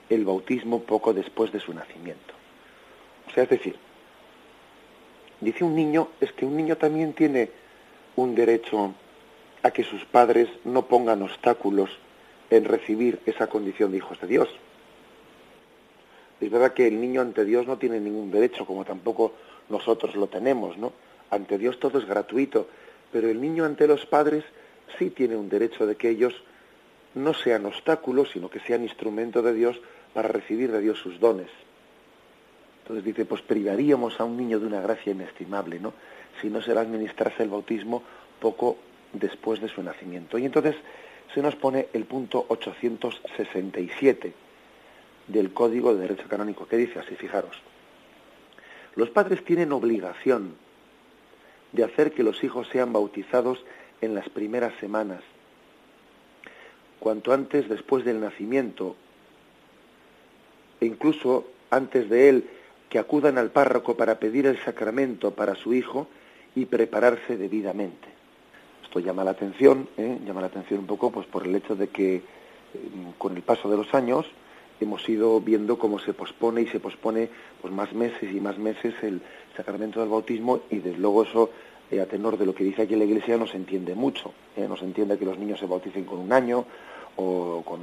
el 0.08 0.24
bautismo 0.24 0.82
poco 0.82 1.12
después 1.12 1.52
de 1.52 1.60
su 1.60 1.72
nacimiento. 1.74 2.34
O 3.28 3.30
sea, 3.32 3.44
es 3.44 3.50
decir, 3.50 3.76
dice 5.40 5.64
un 5.64 5.74
niño, 5.74 6.08
es 6.20 6.32
que 6.32 6.46
un 6.46 6.56
niño 6.56 6.76
también 6.76 7.12
tiene 7.12 7.50
un 8.16 8.34
derecho 8.34 8.94
a 9.62 9.70
que 9.70 9.84
sus 9.84 10.04
padres 10.04 10.48
no 10.64 10.86
pongan 10.86 11.22
obstáculos 11.22 11.90
en 12.50 12.64
recibir 12.64 13.20
esa 13.26 13.48
condición 13.48 13.90
de 13.90 13.98
hijos 13.98 14.20
de 14.20 14.26
Dios. 14.26 14.48
Es 16.40 16.50
verdad 16.50 16.72
que 16.72 16.86
el 16.86 17.00
niño 17.00 17.20
ante 17.20 17.44
Dios 17.44 17.66
no 17.66 17.78
tiene 17.78 18.00
ningún 18.00 18.30
derecho, 18.30 18.64
como 18.64 18.84
tampoco 18.84 19.32
nosotros 19.68 20.14
lo 20.14 20.28
tenemos, 20.28 20.78
¿no? 20.78 20.92
Ante 21.30 21.58
Dios 21.58 21.78
todo 21.78 21.98
es 21.98 22.06
gratuito, 22.06 22.68
pero 23.12 23.28
el 23.28 23.40
niño 23.40 23.64
ante 23.64 23.86
los 23.86 24.06
padres 24.06 24.44
sí 24.98 25.10
tiene 25.10 25.36
un 25.36 25.48
derecho 25.48 25.86
de 25.86 25.96
que 25.96 26.08
ellos 26.08 26.34
no 27.14 27.34
sean 27.34 27.66
obstáculos, 27.66 28.30
sino 28.32 28.48
que 28.48 28.60
sean 28.60 28.82
instrumento 28.82 29.42
de 29.42 29.52
Dios 29.52 29.80
para 30.14 30.28
recibir 30.28 30.70
de 30.70 30.80
Dios 30.80 30.98
sus 30.98 31.18
dones. 31.18 31.50
Entonces 32.82 33.04
dice, 33.04 33.24
pues 33.24 33.42
privaríamos 33.42 34.18
a 34.20 34.24
un 34.24 34.36
niño 34.36 34.60
de 34.60 34.66
una 34.66 34.80
gracia 34.80 35.12
inestimable, 35.12 35.80
¿no? 35.80 35.92
Si 36.40 36.48
no 36.48 36.62
se 36.62 36.72
le 36.72 36.80
administrase 36.80 37.42
el 37.42 37.50
bautismo 37.50 38.02
poco 38.40 38.78
después 39.12 39.60
de 39.60 39.68
su 39.68 39.82
nacimiento. 39.82 40.38
Y 40.38 40.44
entonces 40.44 40.76
se 41.34 41.42
nos 41.42 41.56
pone 41.56 41.88
el 41.92 42.04
punto 42.04 42.44
867 42.48 44.32
del 45.26 45.52
Código 45.52 45.94
de 45.94 46.02
Derecho 46.02 46.28
Canónico, 46.28 46.66
que 46.66 46.76
dice 46.76 46.98
así, 46.98 47.14
fijaros. 47.14 47.56
Los 48.94 49.10
padres 49.10 49.44
tienen 49.44 49.72
obligación 49.72 50.54
de 51.72 51.84
hacer 51.84 52.12
que 52.12 52.22
los 52.22 52.42
hijos 52.42 52.68
sean 52.68 52.92
bautizados 52.92 53.64
en 54.00 54.14
las 54.14 54.28
primeras 54.28 54.72
semanas, 54.80 55.22
cuanto 56.98 57.32
antes 57.32 57.68
después 57.68 58.04
del 58.04 58.20
nacimiento, 58.20 58.96
e 60.80 60.86
incluso 60.86 61.46
antes 61.70 62.08
de 62.08 62.28
él, 62.28 62.50
que 62.88 62.98
acudan 62.98 63.36
al 63.36 63.50
párroco 63.50 63.96
para 63.96 64.18
pedir 64.18 64.46
el 64.46 64.58
sacramento 64.64 65.32
para 65.32 65.54
su 65.54 65.74
hijo 65.74 66.08
y 66.54 66.64
prepararse 66.64 67.36
debidamente. 67.36 68.17
Esto 68.88 69.00
llama 69.00 69.22
la 69.22 69.32
atención, 69.32 69.86
¿eh? 69.98 70.18
llama 70.24 70.40
la 70.40 70.46
atención 70.46 70.80
un 70.80 70.86
poco 70.86 71.10
pues 71.10 71.26
por 71.26 71.46
el 71.46 71.54
hecho 71.54 71.76
de 71.76 71.88
que 71.88 72.16
eh, 72.16 72.22
con 73.18 73.36
el 73.36 73.42
paso 73.42 73.68
de 73.68 73.76
los 73.76 73.92
años 73.92 74.24
hemos 74.80 75.06
ido 75.06 75.42
viendo 75.42 75.78
cómo 75.78 75.98
se 75.98 76.14
pospone 76.14 76.62
y 76.62 76.68
se 76.68 76.80
pospone 76.80 77.28
pues 77.60 77.70
más 77.70 77.92
meses 77.92 78.34
y 78.34 78.40
más 78.40 78.56
meses 78.56 78.94
el 79.02 79.20
sacramento 79.54 80.00
del 80.00 80.08
bautismo 80.08 80.60
y 80.70 80.78
desde 80.78 80.96
luego 80.96 81.24
eso 81.24 81.50
eh, 81.90 82.00
a 82.00 82.06
tenor 82.06 82.38
de 82.38 82.46
lo 82.46 82.54
que 82.54 82.64
dice 82.64 82.80
aquí 82.80 82.96
la 82.96 83.04
Iglesia 83.04 83.36
no 83.36 83.46
se 83.46 83.58
entiende 83.58 83.94
mucho, 83.94 84.32
no 84.56 84.74
se 84.78 84.86
entiende 84.86 85.18
que 85.18 85.26
los 85.26 85.38
niños 85.38 85.60
se 85.60 85.66
bauticen 85.66 86.04
con 86.04 86.20
un 86.20 86.32
año 86.32 86.64
o 87.16 87.62
con, 87.66 87.80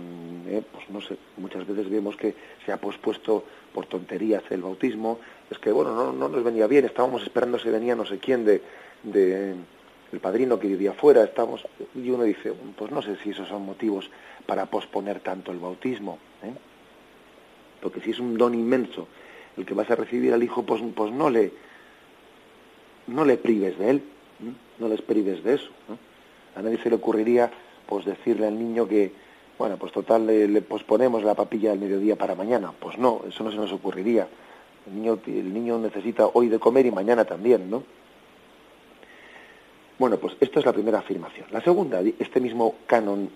pues 0.71 0.89
no 0.89 1.01
sé, 1.01 1.17
muchas 1.37 1.67
veces 1.67 1.87
vemos 1.87 2.15
que 2.15 2.33
se 2.65 2.71
ha 2.71 2.77
pospuesto 2.77 3.43
por 3.75 3.85
tonterías 3.85 4.41
el 4.49 4.63
bautismo, 4.63 5.19
es 5.51 5.59
que 5.59 5.71
bueno, 5.71 5.93
no, 5.93 6.11
no 6.11 6.29
nos 6.29 6.43
venía 6.43 6.65
bien, 6.65 6.85
estábamos 6.85 7.21
esperando 7.21 7.59
si 7.59 7.69
venía 7.69 7.95
no 7.95 8.07
sé 8.07 8.17
quién 8.17 8.43
de 8.43 9.55
el 10.15 10.21
padrino 10.21 10.57
que 10.57 10.67
vivía 10.67 10.93
fuera, 10.93 11.23
estamos, 11.25 11.67
y 11.93 12.09
uno 12.09 12.23
dice, 12.23 12.53
pues 12.77 12.89
no 12.89 13.01
sé 13.01 13.17
si 13.17 13.31
esos 13.31 13.49
son 13.49 13.65
motivos 13.65 14.09
para 14.45 14.65
posponer 14.65 15.19
tanto 15.19 15.51
el 15.51 15.59
bautismo, 15.59 16.19
¿eh? 16.41 16.53
porque 17.81 17.99
si 17.99 18.11
es 18.11 18.19
un 18.19 18.37
don 18.37 18.55
inmenso 18.55 19.07
el 19.57 19.65
que 19.65 19.73
vas 19.73 19.91
a 19.91 19.95
recibir 19.95 20.33
al 20.33 20.41
hijo, 20.41 20.63
pues, 20.63 20.81
pues 20.95 21.11
no 21.11 21.29
le 21.29 21.51
no 23.07 23.25
le 23.25 23.37
prives 23.37 23.77
de 23.77 23.89
él, 23.89 23.97
¿eh? 23.97 24.53
no 24.79 24.87
les 24.87 25.01
prives 25.01 25.43
de 25.43 25.55
eso. 25.55 25.69
A 26.55 26.61
nadie 26.61 26.77
se 26.81 26.89
le 26.89 26.95
ocurriría 26.95 27.51
pues 27.85 28.05
decirle 28.05 28.47
al 28.47 28.57
niño 28.57 28.87
que, 28.87 29.11
bueno, 29.59 29.77
pues 29.77 29.91
total 29.91 30.25
le, 30.25 30.61
posponemos 30.61 31.23
la 31.23 31.35
papilla 31.35 31.71
del 31.71 31.79
mediodía 31.79 32.15
para 32.15 32.35
mañana. 32.35 32.71
Pues 32.79 32.97
no, 32.97 33.21
eso 33.27 33.43
no 33.43 33.51
se 33.51 33.57
nos 33.57 33.71
ocurriría. 33.73 34.27
El 34.87 34.95
niño, 34.95 35.19
el 35.27 35.53
niño 35.53 35.77
necesita 35.77 36.27
hoy 36.33 36.47
de 36.47 36.57
comer 36.57 36.85
y 36.85 36.91
mañana 36.91 37.25
también, 37.25 37.69
¿no? 37.69 37.83
Bueno, 39.97 40.17
pues 40.17 40.35
esto 40.41 40.59
es 40.59 40.65
la 40.65 40.73
primera 40.73 40.99
afirmación. 40.99 41.47
La 41.51 41.61
segunda, 41.61 42.01
este 42.01 42.41
mismo 42.41 42.75
canon, 42.85 43.29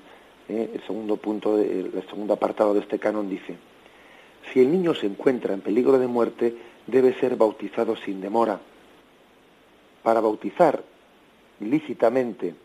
eh, 0.49 0.71
el 0.73 0.81
segundo 0.83 1.15
punto, 1.15 1.57
el 1.57 2.03
segundo 2.09 2.33
apartado 2.33 2.73
de 2.73 2.81
este 2.81 2.99
canon 2.99 3.29
dice, 3.29 3.55
si 4.51 4.59
el 4.59 4.71
niño 4.71 4.93
se 4.93 5.05
encuentra 5.05 5.53
en 5.53 5.61
peligro 5.61 5.97
de 5.97 6.07
muerte, 6.07 6.55
debe 6.87 7.13
ser 7.13 7.35
bautizado 7.35 7.95
sin 7.95 8.19
demora. 8.19 8.59
Para 10.03 10.19
bautizar 10.19 10.83
lícitamente 11.59 12.55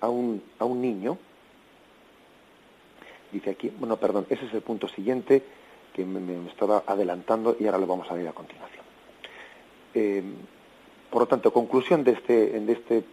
a 0.00 0.08
un, 0.08 0.42
a 0.58 0.64
un 0.64 0.80
niño, 0.80 1.18
dice 3.32 3.50
aquí, 3.50 3.72
bueno, 3.78 3.96
perdón, 3.96 4.26
ese 4.28 4.46
es 4.46 4.54
el 4.54 4.62
punto 4.62 4.86
siguiente 4.88 5.42
que 5.92 6.04
me, 6.04 6.48
estaba 6.48 6.84
adelantando 6.86 7.56
y 7.58 7.66
ahora 7.66 7.78
lo 7.78 7.86
vamos 7.86 8.10
a 8.10 8.14
ver 8.14 8.28
a 8.28 8.32
continuación. 8.32 8.84
Eh, 9.94 10.22
por 11.10 11.22
lo 11.22 11.26
tanto, 11.28 11.52
conclusión 11.52 12.02
de 12.02 12.12
este, 12.12 12.60
de 12.60 12.72
este 12.72 13.04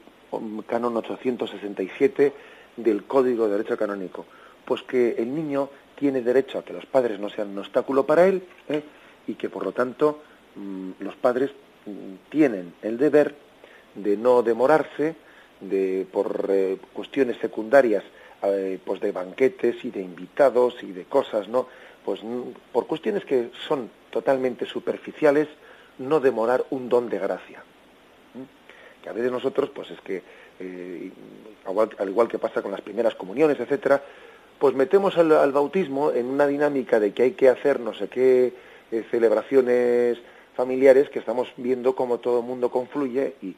canon 0.68 0.98
867 0.98 2.34
del 2.78 3.04
Código 3.04 3.46
de 3.46 3.58
Derecho 3.58 3.78
Canónico. 3.78 4.26
Pues 4.66 4.84
que 4.84 5.16
el 5.18 5.34
niño 5.34 5.70
tiene 5.96 6.22
derecho 6.22 6.58
a 6.58 6.66
que 6.66 6.74
los 6.74 6.86
padres 6.86 7.20
no 7.20 7.30
sean 7.30 7.50
un 7.50 7.60
obstáculo 7.60 8.06
para 8.06 8.28
él 8.28 8.44
¿eh? 8.70 8.82
y 9.28 9.36
que 9.36 9.50
por 9.50 9.64
lo 9.64 9.72
tanto 9.72 10.22
mm, 10.56 10.92
los 11.00 11.16
padres 11.16 11.52
mm, 11.86 12.30
tienen 12.30 12.74
el 12.82 12.98
deber 12.98 13.36
de 13.94 14.18
no 14.18 14.42
demorarse 14.42 15.16
de 15.60 16.08
por 16.12 16.48
eh, 16.50 16.78
cuestiones 16.94 17.38
secundarias 17.38 18.04
eh, 18.42 18.80
pues 18.84 19.00
de 19.00 19.12
banquetes 19.12 19.86
y 19.86 19.92
de 19.92 20.02
invitados 20.02 20.82
y 20.82 20.92
de 20.92 21.04
cosas 21.06 21.48
no 21.48 21.68
pues 22.04 22.24
mm, 22.24 22.42
por 22.72 22.88
cuestiones 22.88 23.24
que 23.24 23.52
son 23.68 23.92
totalmente 24.10 24.66
superficiales 24.66 25.48
no 26.00 26.20
demorar 26.20 26.66
un 26.72 26.90
don 26.90 27.10
de 27.10 27.20
gracia 27.20 27.64
que 29.02 29.10
a 29.10 29.14
veces 29.14 29.32
nosotros, 29.32 29.70
pues 29.70 29.92
es 29.92 30.00
que, 30.02 30.22
eh, 30.60 31.12
al 31.98 32.10
igual 32.10 32.28
que 32.28 32.40
pasa 32.40 32.62
con 32.62 32.72
las 32.72 32.82
primeras 32.82 33.16
comuniones, 33.16 33.60
etcétera, 33.60 34.02
pues 34.60 34.76
metemos 34.76 35.18
al, 35.18 35.52
bautismo 35.52 36.12
en 36.12 36.28
una 36.28 36.46
dinámica 36.46 37.00
de 37.00 37.14
que 37.14 37.24
hay 37.24 37.32
que 37.32 37.50
hacer 37.50 37.80
no 37.80 37.94
sé 37.94 38.08
qué 38.08 38.54
eh, 38.92 39.04
celebraciones 39.10 40.20
familiares, 40.56 41.10
que 41.10 41.20
estamos 41.20 41.48
viendo 41.58 41.96
cómo 41.96 42.20
todo 42.20 42.40
el 42.40 42.46
mundo 42.46 42.70
confluye 42.70 43.36
y 43.42 43.56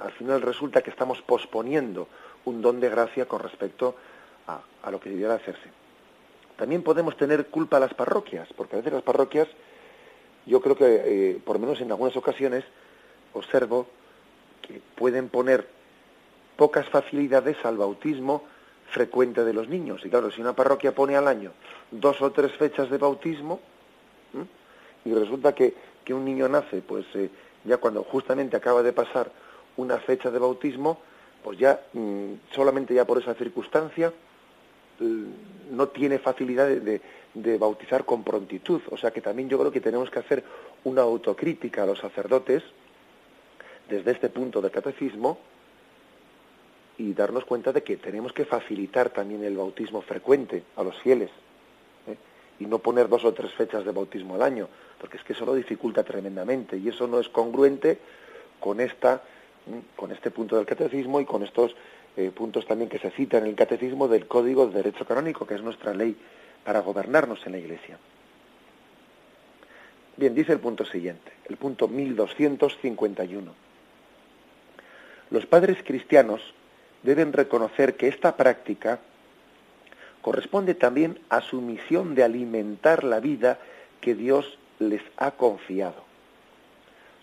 al 0.00 0.12
final 0.12 0.40
resulta 0.40 0.82
que 0.82 0.90
estamos 0.90 1.20
posponiendo 1.22 2.08
un 2.44 2.62
don 2.62 2.80
de 2.80 2.88
gracia 2.88 3.26
con 3.26 3.40
respecto 3.40 3.94
a, 4.46 4.90
lo 4.90 5.00
que 5.00 5.10
debiera 5.10 5.34
hacerse. 5.34 5.68
También 6.56 6.82
podemos 6.82 7.16
tener 7.16 7.46
culpa 7.46 7.76
a 7.76 7.80
las 7.80 7.94
parroquias, 7.94 8.48
porque 8.56 8.76
a 8.76 8.78
veces 8.78 8.92
las 8.92 9.02
parroquias, 9.02 9.48
yo 10.46 10.60
creo 10.60 10.76
que, 10.76 10.84
eh, 11.04 11.40
por 11.44 11.56
lo 11.56 11.60
menos 11.66 11.80
en 11.80 11.90
algunas 11.90 12.16
ocasiones, 12.16 12.64
observo 13.32 13.86
pueden 14.94 15.28
poner 15.28 15.66
pocas 16.56 16.88
facilidades 16.88 17.56
al 17.64 17.76
bautismo 17.76 18.44
frecuente 18.90 19.44
de 19.44 19.52
los 19.52 19.68
niños. 19.68 20.02
Y 20.04 20.10
claro, 20.10 20.30
si 20.30 20.40
una 20.40 20.54
parroquia 20.54 20.94
pone 20.94 21.16
al 21.16 21.26
año 21.26 21.52
dos 21.90 22.20
o 22.22 22.30
tres 22.30 22.52
fechas 22.52 22.90
de 22.90 22.98
bautismo, 22.98 23.60
y 25.04 25.12
resulta 25.12 25.54
que, 25.54 25.74
que, 26.04 26.14
un 26.14 26.24
niño 26.24 26.48
nace, 26.48 26.80
pues 26.80 27.04
eh, 27.14 27.28
ya 27.64 27.78
cuando 27.78 28.04
justamente 28.04 28.56
acaba 28.56 28.82
de 28.82 28.92
pasar 28.92 29.32
una 29.76 29.98
fecha 29.98 30.30
de 30.30 30.38
bautismo, 30.38 31.00
pues 31.42 31.58
ya 31.58 31.80
mm, 31.92 32.34
solamente 32.52 32.94
ya 32.94 33.04
por 33.04 33.18
esa 33.18 33.34
circunstancia 33.34 34.12
no 35.70 35.88
tiene 35.88 36.20
facilidad 36.20 36.68
de, 36.68 37.00
de, 37.34 37.58
bautizar 37.58 38.04
con 38.04 38.22
prontitud. 38.22 38.80
O 38.90 38.96
sea 38.96 39.10
que 39.10 39.20
también 39.20 39.48
yo 39.48 39.58
creo 39.58 39.72
que 39.72 39.80
tenemos 39.80 40.10
que 40.10 40.20
hacer 40.20 40.44
una 40.84 41.02
autocrítica 41.02 41.82
a 41.82 41.86
los 41.86 41.98
sacerdotes 41.98 42.62
desde 43.88 44.12
este 44.12 44.28
punto 44.28 44.60
del 44.60 44.70
catecismo 44.70 45.38
y 46.98 47.14
darnos 47.14 47.44
cuenta 47.44 47.72
de 47.72 47.82
que 47.82 47.96
tenemos 47.96 48.32
que 48.32 48.44
facilitar 48.44 49.10
también 49.10 49.44
el 49.44 49.56
bautismo 49.56 50.02
frecuente 50.02 50.62
a 50.76 50.82
los 50.82 50.98
fieles 51.00 51.30
¿eh? 52.06 52.16
y 52.60 52.66
no 52.66 52.78
poner 52.78 53.08
dos 53.08 53.24
o 53.24 53.32
tres 53.32 53.52
fechas 53.52 53.84
de 53.84 53.92
bautismo 53.92 54.34
al 54.34 54.42
año, 54.42 54.68
porque 55.00 55.16
es 55.16 55.24
que 55.24 55.32
eso 55.32 55.46
lo 55.46 55.54
dificulta 55.54 56.04
tremendamente 56.04 56.76
y 56.76 56.88
eso 56.88 57.06
no 57.06 57.18
es 57.18 57.28
congruente 57.28 57.98
con 58.60 58.80
esta 58.80 59.22
con 59.94 60.10
este 60.10 60.32
punto 60.32 60.56
del 60.56 60.66
catecismo 60.66 61.20
y 61.20 61.24
con 61.24 61.44
estos 61.44 61.76
eh, 62.16 62.32
puntos 62.34 62.66
también 62.66 62.90
que 62.90 62.98
se 62.98 63.12
citan 63.12 63.44
en 63.44 63.50
el 63.50 63.54
catecismo 63.54 64.08
del 64.08 64.26
Código 64.26 64.66
de 64.66 64.74
Derecho 64.74 65.06
Canónico, 65.06 65.46
que 65.46 65.54
es 65.54 65.62
nuestra 65.62 65.94
ley 65.94 66.16
para 66.64 66.80
gobernarnos 66.80 67.46
en 67.46 67.52
la 67.52 67.58
Iglesia. 67.58 67.96
Bien, 70.16 70.34
dice 70.34 70.52
el 70.52 70.58
punto 70.58 70.84
siguiente, 70.84 71.30
el 71.48 71.56
punto 71.58 71.86
1251 71.86 73.71
Los 75.32 75.46
padres 75.46 75.78
cristianos 75.82 76.42
deben 77.02 77.32
reconocer 77.32 77.96
que 77.96 78.08
esta 78.08 78.36
práctica 78.36 78.98
corresponde 80.20 80.74
también 80.74 81.18
a 81.30 81.40
su 81.40 81.62
misión 81.62 82.14
de 82.14 82.22
alimentar 82.22 83.02
la 83.02 83.18
vida 83.18 83.58
que 84.02 84.14
Dios 84.14 84.58
les 84.78 85.00
ha 85.16 85.30
confiado. 85.30 86.04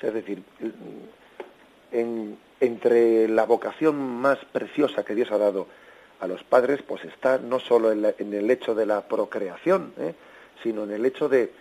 Es 0.02 0.12
decir, 0.12 0.41
entre 2.60 3.28
la 3.28 3.45
vocación 3.45 3.95
más 3.95 4.39
preciosa 4.54 5.06
que 5.06 5.13
Dios 5.13 5.32
ha 5.32 5.38
dado 5.38 5.67
a 6.19 6.26
los 6.26 6.43
padres, 6.43 6.82
pues 6.82 7.06
está 7.06 7.38
no 7.38 7.60
solo 7.60 7.91
en, 7.91 8.34
el 8.34 8.50
hecho 8.50 8.74
de 8.74 8.88
la 8.88 9.02
procreación, 9.02 9.93
¿eh? 10.00 10.15
sino 10.63 10.84
en 10.86 10.91
el 10.93 11.06
hecho 11.06 11.30
de, 11.30 11.52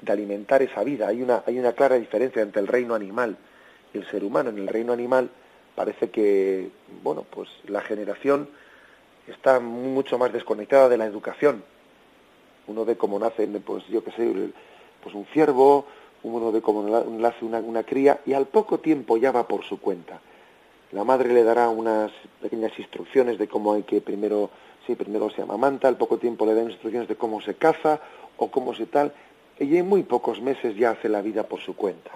de, 0.00 0.12
alimentar 0.12 0.62
esa 0.62 0.84
vida. 0.84 1.08
Hay 1.08 1.22
una, 1.22 1.42
hay 1.44 1.58
una 1.58 1.72
clara 1.72 1.96
diferencia 1.96 2.40
entre 2.40 2.60
el 2.60 2.68
reino 2.68 2.94
animal 2.94 3.36
y 3.92 3.98
el 3.98 4.08
ser 4.08 4.22
humano. 4.22 4.50
En 4.50 4.58
el 4.58 4.68
reino 4.68 4.92
animal 4.92 5.28
parece 5.74 6.10
que, 6.10 6.70
bueno, 7.02 7.24
pues 7.28 7.48
la 7.66 7.80
generación 7.80 8.48
está 9.26 9.60
mucho 9.60 10.18
más 10.18 10.32
desconectada 10.32 10.88
de 10.88 10.96
la 10.98 11.06
educación. 11.06 11.62
Uno 12.66 12.84
ve 12.84 12.96
cómo 12.96 13.18
nace, 13.18 13.46
pues 13.46 13.86
yo 13.88 14.04
qué 14.04 14.12
sé, 14.12 14.52
pues 15.02 15.14
un 15.14 15.26
ciervo, 15.26 15.86
uno 16.22 16.52
ve 16.52 16.62
cómo 16.62 16.82
nace 16.82 17.44
una, 17.44 17.58
una 17.58 17.82
cría 17.82 18.20
y 18.24 18.32
al 18.32 18.46
poco 18.46 18.78
tiempo 18.78 19.16
ya 19.16 19.32
va 19.32 19.48
por 19.48 19.64
su 19.64 19.80
cuenta. 19.80 20.20
La 20.92 21.04
madre 21.04 21.32
le 21.32 21.42
dará 21.42 21.68
unas 21.70 22.12
pequeñas 22.40 22.78
instrucciones 22.78 23.38
de 23.38 23.48
cómo 23.48 23.72
hay 23.72 23.82
que 23.82 24.00
primero, 24.00 24.50
sí, 24.86 24.94
primero 24.94 25.30
se 25.30 25.42
amamanta, 25.42 25.88
al 25.88 25.96
poco 25.96 26.18
tiempo 26.18 26.44
le 26.44 26.54
dan 26.54 26.70
instrucciones 26.70 27.08
de 27.08 27.16
cómo 27.16 27.40
se 27.40 27.54
caza 27.54 28.00
o 28.36 28.50
cómo 28.50 28.74
se 28.74 28.86
tal, 28.86 29.12
y 29.58 29.76
en 29.76 29.88
muy 29.88 30.02
pocos 30.02 30.40
meses 30.40 30.76
ya 30.76 30.90
hace 30.90 31.08
la 31.08 31.22
vida 31.22 31.44
por 31.44 31.60
su 31.60 31.74
cuenta. 31.74 32.10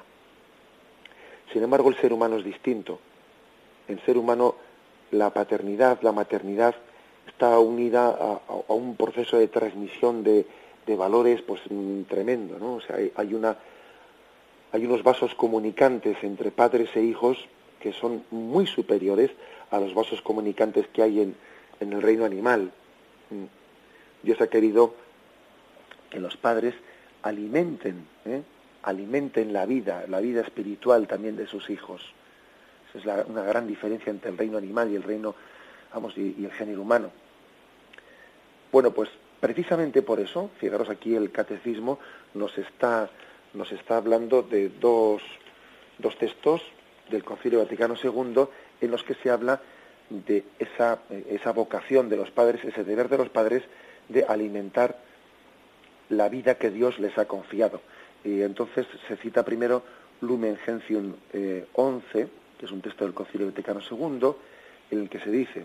Sin 1.52 1.62
embargo, 1.62 1.88
el 1.88 1.96
ser 1.96 2.12
humano 2.12 2.36
es 2.36 2.44
distinto. 2.44 2.98
En 3.88 4.00
ser 4.04 4.18
humano 4.18 4.56
la 5.10 5.30
paternidad, 5.30 5.98
la 6.02 6.12
maternidad 6.12 6.74
está 7.26 7.58
unida 7.58 8.08
a, 8.08 8.72
un 8.72 8.96
proceso 8.96 9.38
de 9.38 9.48
transmisión 9.48 10.24
de, 10.24 10.46
valores 10.96 11.42
pues 11.42 11.60
mm, 11.68 12.02
tremendo, 12.02 12.58
¿no? 12.58 12.74
O 12.74 12.80
sea, 12.80 12.96
hay, 12.96 13.34
una 13.34 13.56
hay 14.72 14.86
unos 14.86 15.02
vasos 15.02 15.34
comunicantes 15.34 16.16
entre 16.22 16.52
padres 16.52 16.94
e 16.94 17.02
hijos 17.02 17.38
que 17.80 17.92
son 17.92 18.24
muy 18.30 18.66
superiores 18.66 19.30
a 19.70 19.80
los 19.80 19.94
vasos 19.94 20.22
comunicantes 20.22 20.86
que 20.88 21.02
hay 21.02 21.20
en, 21.20 21.34
en 21.80 21.92
el 21.92 22.02
reino 22.02 22.24
animal. 22.24 22.70
Mm. 23.30 23.44
Dios 24.22 24.40
ha 24.40 24.46
querido 24.46 24.94
que 26.10 26.20
los 26.20 26.36
padres 26.36 26.74
alimenten, 27.22 28.06
¿eh? 28.24 28.42
alimenten 28.82 29.52
la 29.52 29.66
vida, 29.66 30.04
la 30.08 30.20
vida 30.20 30.42
espiritual 30.42 31.06
también 31.08 31.36
de 31.36 31.46
sus 31.46 31.68
hijos. 31.70 32.02
Es 32.96 33.04
una 33.04 33.42
gran 33.42 33.66
diferencia 33.66 34.10
entre 34.10 34.30
el 34.30 34.38
reino 34.38 34.58
animal 34.58 34.90
y 34.90 34.96
el 34.96 35.02
reino, 35.02 35.34
vamos, 35.92 36.16
y 36.16 36.44
el 36.44 36.52
género 36.52 36.82
humano. 36.82 37.10
Bueno, 38.72 38.90
pues 38.90 39.10
precisamente 39.40 40.02
por 40.02 40.20
eso, 40.20 40.50
fijaros 40.58 40.88
aquí 40.88 41.14
el 41.14 41.30
catecismo 41.30 41.98
nos 42.34 42.56
está, 42.58 43.10
nos 43.54 43.70
está 43.72 43.96
hablando 43.96 44.42
de 44.42 44.68
dos, 44.68 45.22
dos 45.98 46.18
textos 46.18 46.62
del 47.10 47.24
Concilio 47.24 47.60
Vaticano 47.60 47.94
II 48.02 48.46
en 48.80 48.90
los 48.90 49.02
que 49.02 49.14
se 49.14 49.30
habla 49.30 49.60
de 50.10 50.44
esa, 50.58 51.00
esa 51.28 51.52
vocación 51.52 52.08
de 52.08 52.16
los 52.16 52.30
padres, 52.30 52.64
ese 52.64 52.84
deber 52.84 53.08
de 53.08 53.18
los 53.18 53.28
padres 53.28 53.62
de 54.08 54.24
alimentar 54.24 54.98
la 56.08 56.28
vida 56.28 56.56
que 56.56 56.70
Dios 56.70 56.98
les 56.98 57.16
ha 57.18 57.26
confiado. 57.26 57.80
Y 58.24 58.42
entonces 58.42 58.86
se 59.08 59.16
cita 59.16 59.44
primero 59.44 59.82
Lumen 60.20 60.56
Gentium 60.58 61.14
11, 61.72 62.20
eh, 62.20 62.28
que 62.58 62.66
es 62.66 62.72
un 62.72 62.80
texto 62.80 63.04
del 63.04 63.14
Concilio 63.14 63.46
Vaticano 63.46 63.80
II, 63.80 64.30
en 64.90 65.00
el 65.00 65.08
que 65.08 65.20
se 65.20 65.30
dice, 65.30 65.64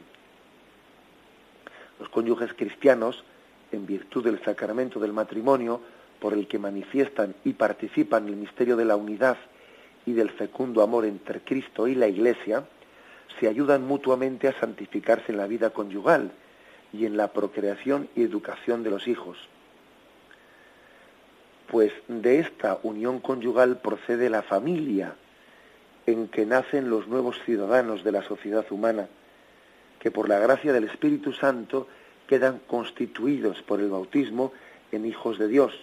los 2.00 2.10
cónyuges 2.10 2.54
cristianos, 2.54 3.24
en 3.72 3.86
virtud 3.86 4.24
del 4.24 4.44
sacramento 4.44 5.00
del 5.00 5.14
matrimonio, 5.14 5.82
por 6.20 6.34
el 6.34 6.48
que 6.48 6.60
manifiestan 6.60 7.36
y 7.44 7.54
participan 7.54 8.28
el 8.28 8.36
misterio 8.36 8.76
de 8.76 8.86
la 8.86 8.96
unidad 8.96 9.38
y 10.06 10.14
del 10.14 10.30
fecundo 10.32 10.82
amor 10.82 11.06
entre 11.06 11.42
Cristo 11.42 11.88
y 11.88 11.96
la 11.96 12.08
Iglesia, 12.08 12.66
se 13.40 13.48
ayudan 13.48 13.86
mutuamente 13.86 14.48
a 14.48 14.60
santificarse 14.60 15.32
en 15.32 15.38
la 15.38 15.48
vida 15.48 15.72
conyugal 15.72 16.32
y 16.94 17.06
en 17.06 17.18
la 17.18 17.30
procreación 17.30 18.10
y 18.16 18.24
educación 18.24 18.84
de 18.84 18.90
los 18.90 19.08
hijos. 19.08 19.38
Pues 21.68 21.94
de 22.08 22.40
esta 22.40 22.80
unión 22.84 23.20
conyugal 23.20 23.80
procede 23.80 24.30
la 24.30 24.42
familia, 24.42 25.16
en 26.06 26.28
que 26.28 26.46
nacen 26.46 26.90
los 26.90 27.08
nuevos 27.08 27.38
ciudadanos 27.46 28.04
de 28.04 28.12
la 28.12 28.24
sociedad 28.24 28.66
humana, 28.72 29.08
que 30.00 30.12
por 30.12 30.28
la 30.28 30.40
gracia 30.40 30.74
del 30.74 30.86
Espíritu 30.86 31.34
Santo 31.34 31.88
quedan 32.28 32.60
constituidos 32.68 33.62
por 33.62 33.80
el 33.80 33.90
bautismo 33.90 34.52
en 34.92 35.06
hijos 35.06 35.38
de 35.38 35.48
Dios, 35.48 35.74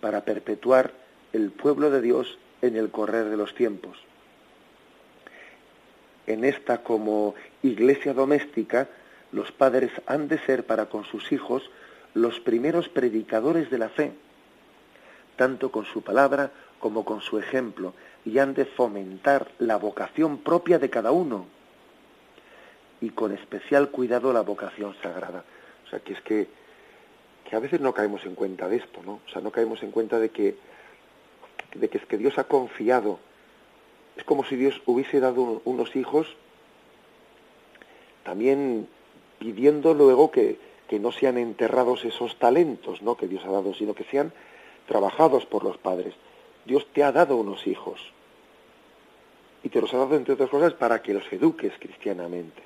para 0.00 0.24
perpetuar 0.24 0.92
el 1.32 1.50
pueblo 1.50 1.90
de 1.90 2.00
Dios 2.00 2.38
en 2.60 2.76
el 2.76 2.90
correr 2.90 3.28
de 3.28 3.36
los 3.36 3.54
tiempos. 3.54 3.98
En 6.26 6.44
esta 6.44 6.82
como 6.82 7.34
iglesia 7.62 8.14
doméstica, 8.14 8.88
los 9.32 9.50
padres 9.50 9.90
han 10.06 10.28
de 10.28 10.38
ser 10.38 10.66
para 10.66 10.86
con 10.86 11.04
sus 11.04 11.32
hijos 11.32 11.68
los 12.14 12.38
primeros 12.40 12.88
predicadores 12.88 13.70
de 13.70 13.78
la 13.78 13.88
fe, 13.88 14.12
tanto 15.36 15.72
con 15.72 15.86
su 15.86 16.02
palabra 16.02 16.52
como 16.78 17.04
con 17.04 17.20
su 17.20 17.38
ejemplo, 17.38 17.94
y 18.24 18.38
han 18.38 18.54
de 18.54 18.64
fomentar 18.64 19.50
la 19.58 19.76
vocación 19.76 20.38
propia 20.38 20.78
de 20.78 20.90
cada 20.90 21.12
uno 21.12 21.46
y 23.00 23.10
con 23.10 23.32
especial 23.32 23.90
cuidado 23.90 24.32
la 24.32 24.42
vocación 24.42 24.94
sagrada. 25.02 25.44
O 25.84 25.90
sea, 25.90 25.98
que 26.00 26.12
es 26.12 26.20
que, 26.20 26.46
que 27.48 27.56
a 27.56 27.58
veces 27.58 27.80
no 27.80 27.92
caemos 27.92 28.24
en 28.24 28.34
cuenta 28.34 28.68
de 28.68 28.76
esto, 28.76 29.02
¿no? 29.04 29.20
O 29.26 29.30
sea, 29.30 29.42
no 29.42 29.50
caemos 29.50 29.82
en 29.82 29.90
cuenta 29.90 30.20
de 30.20 30.30
que, 30.30 30.56
de 31.74 31.88
que 31.88 31.98
es 31.98 32.06
que 32.06 32.16
Dios 32.16 32.38
ha 32.38 32.44
confiado. 32.44 33.18
Es 34.16 34.24
como 34.24 34.44
si 34.44 34.56
Dios 34.56 34.80
hubiese 34.86 35.18
dado 35.18 35.62
unos 35.64 35.96
hijos 35.96 36.28
también 38.22 38.86
pidiendo 39.40 39.94
luego 39.94 40.30
que, 40.30 40.58
que 40.88 41.00
no 41.00 41.10
sean 41.10 41.38
enterrados 41.38 42.04
esos 42.04 42.38
talentos 42.38 43.02
¿no? 43.02 43.16
que 43.16 43.26
Dios 43.26 43.44
ha 43.44 43.50
dado, 43.50 43.74
sino 43.74 43.94
que 43.94 44.04
sean 44.04 44.32
trabajados 44.86 45.44
por 45.46 45.64
los 45.64 45.76
padres. 45.76 46.14
Dios 46.64 46.86
te 46.92 47.02
ha 47.02 47.12
dado 47.12 47.36
unos 47.36 47.66
hijos 47.66 48.00
y 49.64 49.68
te 49.68 49.80
los 49.80 49.92
ha 49.94 49.98
dado, 49.98 50.16
entre 50.16 50.34
otras 50.34 50.50
cosas, 50.50 50.74
para 50.74 51.02
que 51.02 51.14
los 51.14 51.32
eduques 51.32 51.72
cristianamente. 51.78 52.62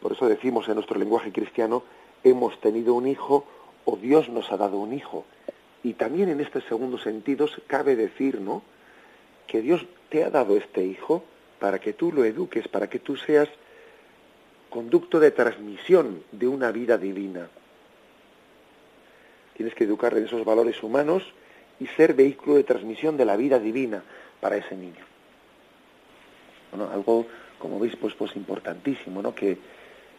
Por 0.00 0.12
eso 0.12 0.28
decimos 0.28 0.68
en 0.68 0.74
nuestro 0.74 0.98
lenguaje 0.98 1.32
cristiano, 1.32 1.82
hemos 2.22 2.60
tenido 2.60 2.94
un 2.94 3.08
hijo 3.08 3.44
o 3.84 3.96
Dios 3.96 4.28
nos 4.28 4.52
ha 4.52 4.56
dado 4.56 4.78
un 4.78 4.92
hijo. 4.92 5.24
Y 5.82 5.94
también 5.94 6.28
en 6.28 6.40
este 6.40 6.60
segundo 6.62 6.98
sentido 6.98 7.48
cabe 7.66 7.96
decir, 7.96 8.40
¿no? 8.40 8.62
Que 9.46 9.62
Dios 9.62 9.86
te 10.08 10.24
ha 10.24 10.30
dado 10.30 10.56
este 10.56 10.84
hijo 10.84 11.24
para 11.58 11.80
que 11.80 11.92
tú 11.92 12.12
lo 12.12 12.24
eduques, 12.24 12.68
para 12.68 12.88
que 12.88 12.98
tú 12.98 13.16
seas 13.16 13.48
conducto 14.70 15.20
de 15.20 15.30
transmisión 15.30 16.22
de 16.32 16.48
una 16.48 16.70
vida 16.72 16.98
divina. 16.98 17.48
Tienes 19.56 19.74
que 19.74 19.84
educar 19.84 20.16
en 20.16 20.24
esos 20.24 20.44
valores 20.44 20.82
humanos 20.82 21.22
y 21.78 21.86
ser 21.88 22.14
vehículo 22.14 22.56
de 22.56 22.64
transmisión 22.64 23.16
de 23.16 23.24
la 23.24 23.36
vida 23.36 23.58
divina 23.58 24.02
para 24.40 24.56
ese 24.56 24.76
niño. 24.76 25.04
Bueno, 26.70 26.90
algo, 26.92 27.26
como 27.58 27.78
veis, 27.78 27.96
pues, 27.96 28.14
pues 28.14 28.34
importantísimo, 28.36 29.22
¿no? 29.22 29.34
Que, 29.34 29.58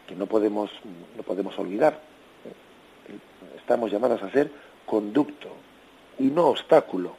que 0.06 0.14
no 0.14 0.26
podemos, 0.26 0.70
no 1.16 1.22
podemos 1.22 1.58
olvidar. 1.58 2.00
Estamos 3.56 3.90
llamados 3.90 4.22
a 4.22 4.30
ser 4.30 4.50
conducto 4.86 5.54
y 6.18 6.24
no 6.24 6.46
obstáculo. 6.46 7.16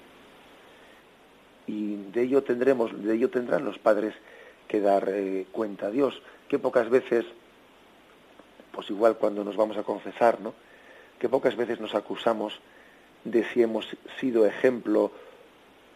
Y 1.67 1.95
de 1.95 2.23
ello 2.23 2.43
tendremos, 2.43 2.91
de 3.03 3.15
ello 3.15 3.29
tendrán 3.29 3.63
los 3.63 3.77
padres 3.77 4.15
que 4.67 4.81
dar 4.81 5.07
eh, 5.09 5.47
cuenta 5.51 5.87
a 5.87 5.91
Dios, 5.91 6.21
que 6.47 6.59
pocas 6.59 6.89
veces, 6.89 7.25
pues 8.71 8.89
igual 8.89 9.17
cuando 9.17 9.43
nos 9.43 9.55
vamos 9.55 9.77
a 9.77 9.83
confesar, 9.83 10.39
¿no? 10.41 10.53
Que 11.19 11.29
pocas 11.29 11.55
veces 11.55 11.79
nos 11.79 11.93
acusamos 11.95 12.59
de 13.23 13.43
si 13.45 13.61
hemos 13.61 13.87
sido 14.19 14.45
ejemplo, 14.45 15.11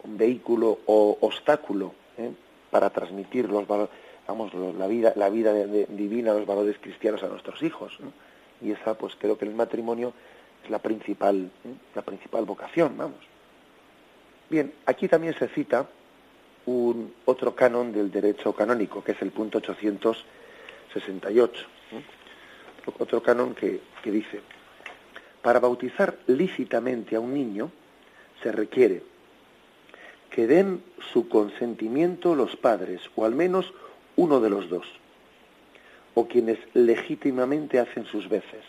vehículo 0.04 0.78
o 0.86 1.18
obstáculo 1.20 1.94
¿eh? 2.18 2.30
para 2.70 2.90
transmitir 2.90 3.48
los 3.48 3.66
valores 3.66 3.94
vamos, 4.26 4.52
la 4.54 4.86
vida, 4.86 5.12
la 5.16 5.28
vida 5.28 5.52
divina, 5.52 6.32
los 6.32 6.46
valores 6.46 6.76
cristianos 6.80 7.22
a 7.22 7.28
nuestros 7.28 7.62
hijos. 7.62 7.98
Y 8.60 8.72
esa, 8.72 8.94
pues 8.94 9.14
creo 9.18 9.36
que 9.36 9.44
el 9.44 9.54
matrimonio 9.54 10.14
es 10.62 10.70
la 10.70 10.78
principal, 10.78 11.50
¿eh? 11.64 11.74
la 11.94 12.02
principal 12.02 12.44
vocación, 12.44 12.96
vamos. 12.96 13.18
Bien, 14.48 14.72
aquí 14.86 15.08
también 15.08 15.34
se 15.38 15.48
cita 15.48 15.86
un 16.66 17.12
otro 17.26 17.54
canon 17.54 17.92
del 17.92 18.10
derecho 18.10 18.54
canónico, 18.54 19.04
que 19.04 19.12
es 19.12 19.22
el 19.22 19.30
punto 19.30 19.58
868. 19.58 21.66
Otro 22.98 23.22
canon 23.22 23.54
que, 23.54 23.80
que 24.02 24.10
dice, 24.10 24.40
para 25.44 25.60
bautizar 25.60 26.16
lícitamente 26.26 27.16
a 27.16 27.20
un 27.20 27.34
niño 27.34 27.70
se 28.42 28.50
requiere 28.50 29.02
que 30.30 30.46
den 30.46 30.82
su 31.12 31.28
consentimiento 31.28 32.34
los 32.34 32.56
padres, 32.56 33.02
o 33.14 33.26
al 33.26 33.34
menos 33.34 33.74
uno 34.16 34.40
de 34.40 34.48
los 34.48 34.70
dos, 34.70 34.86
o 36.14 36.26
quienes 36.26 36.58
legítimamente 36.72 37.78
hacen 37.78 38.06
sus 38.06 38.26
veces. 38.30 38.64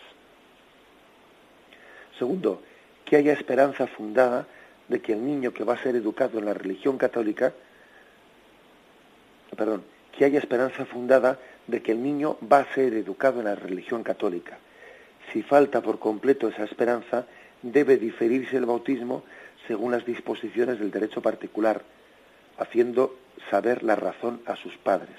Segundo, 2.18 2.60
que 3.06 3.16
haya 3.16 3.32
esperanza 3.32 3.86
fundada 3.86 4.46
de 4.88 5.00
que 5.00 5.14
el 5.14 5.24
niño 5.24 5.54
que 5.54 5.64
va 5.64 5.72
a 5.72 5.82
ser 5.82 5.96
educado 5.96 6.38
en 6.38 6.44
la 6.44 6.54
religión 6.54 6.98
católica, 6.98 7.54
perdón, 9.56 9.82
que 10.12 10.26
haya 10.26 10.38
esperanza 10.38 10.84
fundada 10.84 11.38
de 11.66 11.80
que 11.80 11.92
el 11.92 12.02
niño 12.02 12.36
va 12.52 12.58
a 12.58 12.74
ser 12.74 12.92
educado 12.92 13.38
en 13.38 13.46
la 13.46 13.54
religión 13.54 14.02
católica. 14.02 14.58
Si 15.32 15.42
falta 15.42 15.80
por 15.80 15.98
completo 15.98 16.48
esa 16.48 16.64
esperanza, 16.64 17.26
debe 17.62 17.96
diferirse 17.96 18.56
el 18.56 18.66
bautismo 18.66 19.24
según 19.66 19.92
las 19.92 20.06
disposiciones 20.06 20.78
del 20.78 20.90
derecho 20.90 21.20
particular, 21.20 21.82
haciendo 22.58 23.16
saber 23.50 23.82
la 23.82 23.96
razón 23.96 24.40
a 24.46 24.56
sus 24.56 24.76
padres. 24.76 25.16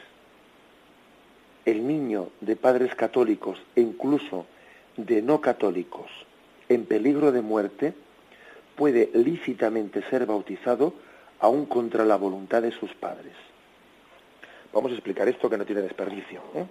El 1.66 1.86
niño 1.86 2.30
de 2.40 2.56
padres 2.56 2.96
católicos 2.96 3.62
e 3.76 3.82
incluso 3.82 4.46
de 4.96 5.22
no 5.22 5.42
católicos 5.42 6.10
en 6.70 6.86
peligro 6.86 7.32
de 7.32 7.42
muerte 7.42 7.94
puede 8.76 9.10
lícitamente 9.14 10.02
ser 10.10 10.26
bautizado 10.26 10.94
aún 11.40 11.66
contra 11.66 12.06
la 12.06 12.16
voluntad 12.16 12.62
de 12.62 12.72
sus 12.72 12.94
padres. 12.94 13.34
Vamos 14.74 14.92
a 14.92 14.96
explicar 14.96 15.28
esto 15.28 15.50
que 15.50 15.58
no 15.58 15.66
tiene 15.66 15.82
desperdicio. 15.82 16.42
¿eh? 16.56 16.66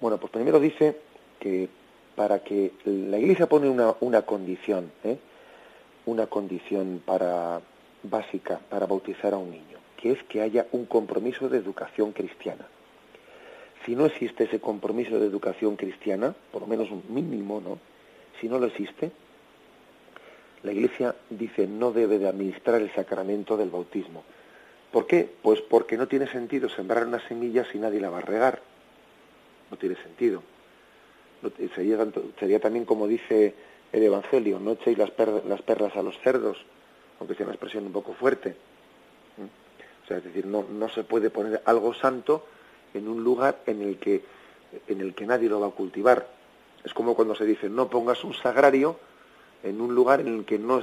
Bueno, 0.00 0.18
pues 0.18 0.32
primero 0.32 0.58
dice 0.58 0.96
que 1.42 1.68
para 2.14 2.38
que 2.38 2.70
la 2.84 3.18
Iglesia 3.18 3.48
pone 3.48 3.68
una, 3.68 3.96
una 3.98 4.22
condición, 4.22 4.92
¿eh? 5.02 5.18
una 6.06 6.28
condición 6.28 7.02
para 7.04 7.60
básica 8.04 8.60
para 8.70 8.86
bautizar 8.86 9.34
a 9.34 9.38
un 9.38 9.50
niño, 9.50 9.78
que 9.96 10.12
es 10.12 10.22
que 10.24 10.40
haya 10.40 10.66
un 10.70 10.86
compromiso 10.86 11.48
de 11.48 11.58
educación 11.58 12.12
cristiana. 12.12 12.64
Si 13.84 13.96
no 13.96 14.06
existe 14.06 14.44
ese 14.44 14.60
compromiso 14.60 15.18
de 15.18 15.26
educación 15.26 15.74
cristiana, 15.74 16.32
por 16.52 16.62
lo 16.62 16.68
menos 16.68 16.88
un 16.92 17.02
mínimo, 17.08 17.60
¿no? 17.60 17.80
Si 18.40 18.48
no 18.48 18.60
lo 18.60 18.66
existe, 18.66 19.10
la 20.62 20.70
Iglesia 20.70 21.16
dice 21.28 21.66
no 21.66 21.90
debe 21.90 22.20
de 22.20 22.28
administrar 22.28 22.80
el 22.80 22.92
sacramento 22.94 23.56
del 23.56 23.70
bautismo. 23.70 24.22
¿Por 24.92 25.08
qué? 25.08 25.28
Pues 25.42 25.60
porque 25.60 25.96
no 25.96 26.06
tiene 26.06 26.28
sentido 26.28 26.68
sembrar 26.68 27.04
una 27.04 27.26
semilla 27.26 27.64
si 27.64 27.78
nadie 27.78 28.00
la 28.00 28.10
va 28.10 28.18
a 28.18 28.20
regar. 28.20 28.62
No 29.72 29.76
tiene 29.76 29.96
sentido. 29.96 30.42
Sería, 31.74 32.60
también 32.60 32.84
como 32.84 33.06
dice 33.06 33.54
el 33.92 34.02
Evangelio, 34.02 34.58
no 34.60 34.72
echéis 34.72 34.98
las, 34.98 35.12
las 35.46 35.62
perlas 35.62 35.96
a 35.96 36.02
los 36.02 36.18
cerdos, 36.20 36.58
aunque 37.18 37.34
sea 37.34 37.46
una 37.46 37.54
expresión 37.54 37.84
un 37.86 37.92
poco 37.92 38.14
fuerte. 38.14 38.54
O 40.04 40.06
sea, 40.06 40.18
es 40.18 40.24
decir, 40.24 40.46
no, 40.46 40.64
no 40.70 40.88
se 40.88 41.04
puede 41.04 41.30
poner 41.30 41.62
algo 41.64 41.94
santo 41.94 42.44
en 42.94 43.08
un 43.08 43.22
lugar 43.22 43.60
en 43.66 43.82
el 43.82 43.98
que 43.98 44.22
en 44.88 45.00
el 45.00 45.14
que 45.14 45.26
nadie 45.26 45.48
lo 45.48 45.60
va 45.60 45.68
a 45.68 45.70
cultivar. 45.70 46.26
Es 46.84 46.94
como 46.94 47.14
cuando 47.14 47.34
se 47.34 47.44
dice 47.44 47.68
no 47.68 47.88
pongas 47.88 48.24
un 48.24 48.34
sagrario 48.34 48.98
en 49.62 49.80
un 49.80 49.94
lugar 49.94 50.20
en 50.20 50.28
el 50.28 50.44
que 50.44 50.58
no, 50.58 50.82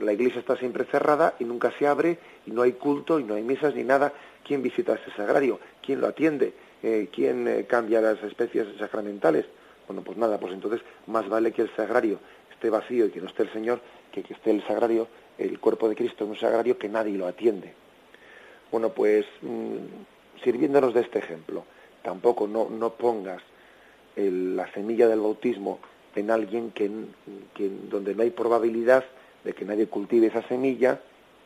la 0.00 0.12
iglesia 0.12 0.40
está 0.40 0.56
siempre 0.56 0.84
cerrada 0.84 1.34
y 1.38 1.44
nunca 1.44 1.72
se 1.78 1.86
abre 1.86 2.18
y 2.46 2.50
no 2.50 2.62
hay 2.62 2.72
culto 2.72 3.20
y 3.20 3.24
no 3.24 3.34
hay 3.34 3.42
misas 3.42 3.74
ni 3.74 3.84
nada. 3.84 4.12
¿Quién 4.44 4.62
visita 4.62 4.94
ese 4.94 5.10
sagrario? 5.16 5.60
¿Quién 5.84 6.00
lo 6.00 6.08
atiende? 6.08 6.52
Eh, 6.82 7.08
¿Quién 7.12 7.46
eh, 7.46 7.66
cambia 7.68 8.00
las 8.00 8.22
especies 8.24 8.66
sacramentales? 8.78 9.46
Bueno, 9.88 10.02
pues 10.02 10.18
nada, 10.18 10.38
pues 10.38 10.52
entonces 10.52 10.82
más 11.06 11.28
vale 11.28 11.50
que 11.50 11.62
el 11.62 11.74
sagrario 11.74 12.20
esté 12.52 12.70
vacío 12.70 13.06
y 13.06 13.10
que 13.10 13.20
no 13.20 13.26
esté 13.26 13.42
el 13.44 13.52
Señor, 13.52 13.80
que 14.12 14.22
que 14.22 14.34
esté 14.34 14.50
el 14.50 14.62
sagrario, 14.66 15.08
el 15.38 15.58
cuerpo 15.58 15.88
de 15.88 15.96
Cristo 15.96 16.24
en 16.24 16.30
un 16.30 16.36
sagrario 16.36 16.78
que 16.78 16.88
nadie 16.88 17.16
lo 17.16 17.26
atiende. 17.26 17.72
Bueno, 18.70 18.90
pues 18.90 19.24
mm, 19.40 20.44
sirviéndonos 20.44 20.92
de 20.92 21.00
este 21.00 21.18
ejemplo, 21.18 21.64
tampoco 22.02 22.46
no, 22.46 22.68
no 22.68 22.90
pongas 22.90 23.42
la 24.16 24.70
semilla 24.72 25.06
del 25.06 25.20
bautismo 25.20 25.78
en 26.16 26.30
alguien 26.30 26.72
que, 26.72 26.90
donde 27.88 28.14
no 28.14 28.22
hay 28.22 28.30
probabilidad 28.30 29.04
de 29.44 29.52
que 29.52 29.64
nadie 29.64 29.86
cultive 29.86 30.26
esa 30.26 30.42
semilla, 30.42 31.00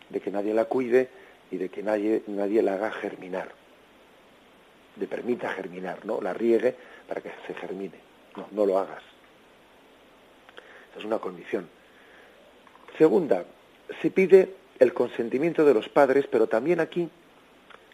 de 0.09 0.21
que 0.21 0.31
nadie 0.31 0.55
la 0.55 0.65
cuide 0.65 1.11
y 1.51 1.59
de 1.59 1.69
que 1.69 1.83
nadie, 1.83 2.23
nadie 2.29 2.63
la 2.63 2.75
haga 2.75 2.91
germinar, 2.91 3.53
de 4.97 5.07
permita 5.07 5.51
germinar, 5.51 6.07
¿no? 6.07 6.21
La 6.23 6.33
riegue 6.33 6.75
para 7.07 7.21
que 7.21 7.31
se 7.47 7.53
germine. 7.55 8.12
No, 8.37 8.49
no 8.51 8.67
lo 8.67 8.79
hagas. 8.79 9.03
Esa 10.91 11.01
es 11.01 11.05
una 11.05 11.19
condición. 11.19 11.69
Segunda, 12.99 13.45
se 14.01 14.11
pide 14.11 14.55
el 14.79 14.93
consentimiento 14.93 15.65
de 15.65 15.75
los 15.75 15.89
padres, 15.89 16.27
pero 16.31 16.47
también 16.47 16.81
aquí, 16.81 17.09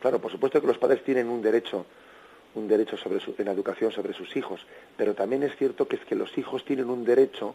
claro, 0.01 0.21
por 0.21 0.31
supuesto 0.33 0.61
que 0.61 0.67
los 0.67 0.79
padres 0.79 1.03
tienen 1.05 1.29
un 1.29 1.43
derecho 1.43 1.87
un 2.55 2.69
derecho 2.69 2.97
sobre 2.97 3.21
su, 3.21 3.35
en 3.39 3.47
la 3.47 3.53
educación 3.53 3.93
sobre 3.93 4.13
sus 4.13 4.37
hijos, 4.37 4.67
pero 4.97 5.15
también 5.15 5.43
es 5.43 5.57
cierto 5.57 5.87
que 5.87 5.97
es 5.97 6.05
que 6.05 6.15
los 6.15 6.37
hijos 6.39 6.65
tienen 6.65 6.91
un 6.91 7.05
derecho 7.05 7.55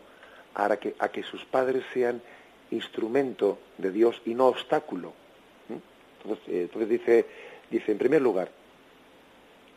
a 0.56 0.76
que, 0.78 0.96
a 1.00 1.10
que 1.10 1.24
sus 1.24 1.46
padres 1.46 1.84
sean 1.94 2.22
instrumento 2.72 3.60
de 3.78 3.92
Dios 3.92 4.22
y 4.26 4.34
no 4.34 4.48
obstáculo. 4.48 5.14
Entonces, 6.22 6.48
eh, 6.48 6.62
entonces, 6.64 6.90
dice, 6.90 7.26
dice, 7.70 7.92
en 7.92 7.98
primer 7.98 8.22
lugar, 8.22 8.50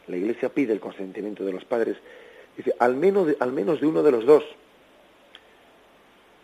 la 0.06 0.16
Iglesia 0.16 0.48
pide 0.48 0.72
el 0.72 0.80
consentimiento 0.80 1.44
de 1.44 1.52
los 1.52 1.64
padres, 1.64 1.96
dice, 2.56 2.74
al 2.78 2.96
menos 2.96 3.26
de, 3.26 3.36
al 3.40 3.52
menos 3.52 3.80
de 3.80 3.86
uno 3.86 4.02
de 4.02 4.12
los 4.12 4.24
dos, 4.26 4.44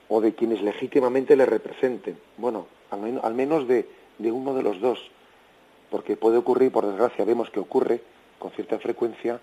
o 0.08 0.20
de 0.20 0.34
quienes 0.34 0.60
legítimamente 0.62 1.36
le 1.36 1.46
representen. 1.46 2.18
Bueno, 2.36 2.66
al, 2.90 3.20
al 3.22 3.34
menos 3.34 3.66
de, 3.66 3.88
de 4.18 4.30
uno 4.30 4.54
de 4.54 4.62
los 4.62 4.80
dos, 4.80 5.10
porque 5.90 6.16
puede 6.16 6.36
ocurrir, 6.36 6.70
por 6.70 6.86
desgracia, 6.86 7.24
vemos 7.24 7.50
que 7.50 7.60
ocurre, 7.60 8.02
con 8.38 8.50
cierta 8.50 8.78
frecuencia 8.78 9.40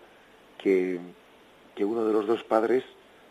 que, 0.57 0.99
que 1.75 1.85
uno 1.85 2.05
de 2.05 2.13
los 2.13 2.27
dos 2.27 2.43
padres 2.43 2.83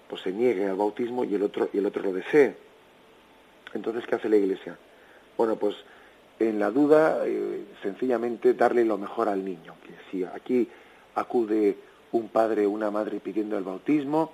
pues 0.08 0.22
se 0.22 0.32
niegue 0.32 0.66
al 0.66 0.76
bautismo 0.76 1.24
y 1.24 1.34
el 1.34 1.42
otro 1.42 1.68
y 1.72 1.78
el 1.78 1.86
otro 1.86 2.02
lo 2.02 2.12
desee. 2.12 2.56
Entonces, 3.74 4.06
¿qué 4.06 4.14
hace 4.14 4.30
la 4.30 4.36
Iglesia? 4.36 4.78
Bueno, 5.36 5.56
pues 5.56 5.76
en 6.38 6.58
la 6.58 6.70
duda, 6.70 7.22
eh, 7.26 7.64
sencillamente 7.82 8.54
darle 8.54 8.84
lo 8.84 8.96
mejor 8.96 9.28
al 9.28 9.44
niño. 9.44 9.74
Que 9.84 9.92
si 10.10 10.24
aquí 10.24 10.68
acude 11.14 11.76
un 12.12 12.28
padre 12.28 12.66
o 12.66 12.70
una 12.70 12.90
madre 12.90 13.20
pidiendo 13.20 13.58
el 13.58 13.64
bautismo, 13.64 14.32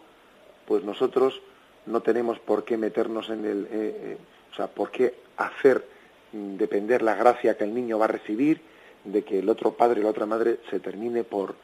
pues 0.66 0.84
nosotros 0.84 1.40
no 1.86 2.00
tenemos 2.00 2.38
por 2.38 2.64
qué 2.64 2.76
meternos 2.76 3.28
en 3.30 3.44
el, 3.44 3.64
eh, 3.64 3.68
eh, 3.72 4.18
o 4.52 4.54
sea, 4.54 4.68
por 4.68 4.90
qué 4.90 5.14
hacer 5.36 5.86
depender 6.32 7.02
la 7.02 7.14
gracia 7.14 7.56
que 7.56 7.64
el 7.64 7.74
niño 7.74 7.98
va 7.98 8.06
a 8.06 8.08
recibir 8.08 8.60
de 9.04 9.22
que 9.22 9.38
el 9.38 9.48
otro 9.48 9.72
padre 9.72 10.00
y 10.00 10.02
la 10.02 10.10
otra 10.10 10.26
madre 10.26 10.60
se 10.70 10.80
termine 10.80 11.24
por, 11.24 11.54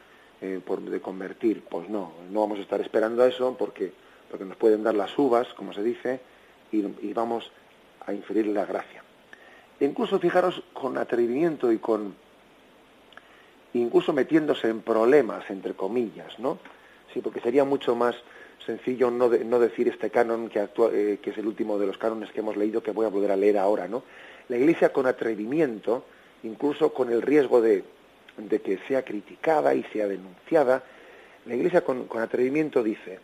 eh, 0.41 0.61
por 0.63 0.81
de 0.81 1.01
convertir. 1.01 1.63
Pues 1.63 1.89
no, 1.89 2.13
no 2.29 2.41
vamos 2.41 2.59
a 2.59 2.61
estar 2.61 2.79
esperando 2.79 3.23
a 3.23 3.27
eso 3.27 3.55
porque, 3.57 3.91
porque 4.29 4.45
nos 4.45 4.57
pueden 4.57 4.83
dar 4.83 4.95
las 4.95 5.17
uvas, 5.17 5.47
como 5.55 5.73
se 5.73 5.83
dice, 5.83 6.21
y, 6.71 7.13
vamos 7.13 7.51
a 8.05 8.13
inferir 8.13 8.47
la 8.47 8.65
gracia. 8.65 9.03
Incluso 9.79 10.19
fijaros 10.19 10.63
con 10.73 10.97
atrevimiento 10.97 11.71
y 11.71 11.79
con 11.79 12.15
incluso 13.73 14.13
metiéndose 14.13 14.67
en 14.69 14.81
problemas, 14.81 15.49
entre 15.49 15.73
comillas, 15.73 16.37
¿no? 16.39 16.59
Sí, 17.13 17.21
porque 17.21 17.41
sería 17.41 17.63
mucho 17.63 17.95
más 17.95 18.15
sencillo 18.65 19.09
no, 19.11 19.27
no 19.29 19.59
decir 19.59 19.87
este 19.87 20.09
canon 20.09 20.49
que, 20.49 20.59
eh, 20.59 21.19
que 21.21 21.29
es 21.29 21.37
el 21.37 21.47
último 21.47 21.77
de 21.79 21.87
los 21.87 21.97
cánones 21.97 22.31
que 22.31 22.39
hemos 22.39 22.57
leído, 22.57 22.83
que 22.83 22.91
voy 22.91 23.05
a 23.05 23.09
volver 23.09 23.31
a 23.31 23.35
leer 23.35 23.57
ahora, 23.57 23.87
¿no? 23.87 24.03
La 24.49 24.57
Iglesia 24.57 24.91
con 24.91 25.07
atrevimiento 25.07 26.05
incluso 26.43 26.93
con 26.93 27.11
el 27.11 27.21
riesgo 27.21 27.61
de, 27.61 27.83
que 28.63 28.79
sea 28.87 29.03
criticada 29.03 29.73
y 29.73 29.83
sea 29.83 30.07
denunciada, 30.07 30.83
la 31.45 31.55
Iglesia 31.55 31.83
con, 31.83 32.07
atrevimiento 32.19 32.83
dice, 32.83 33.19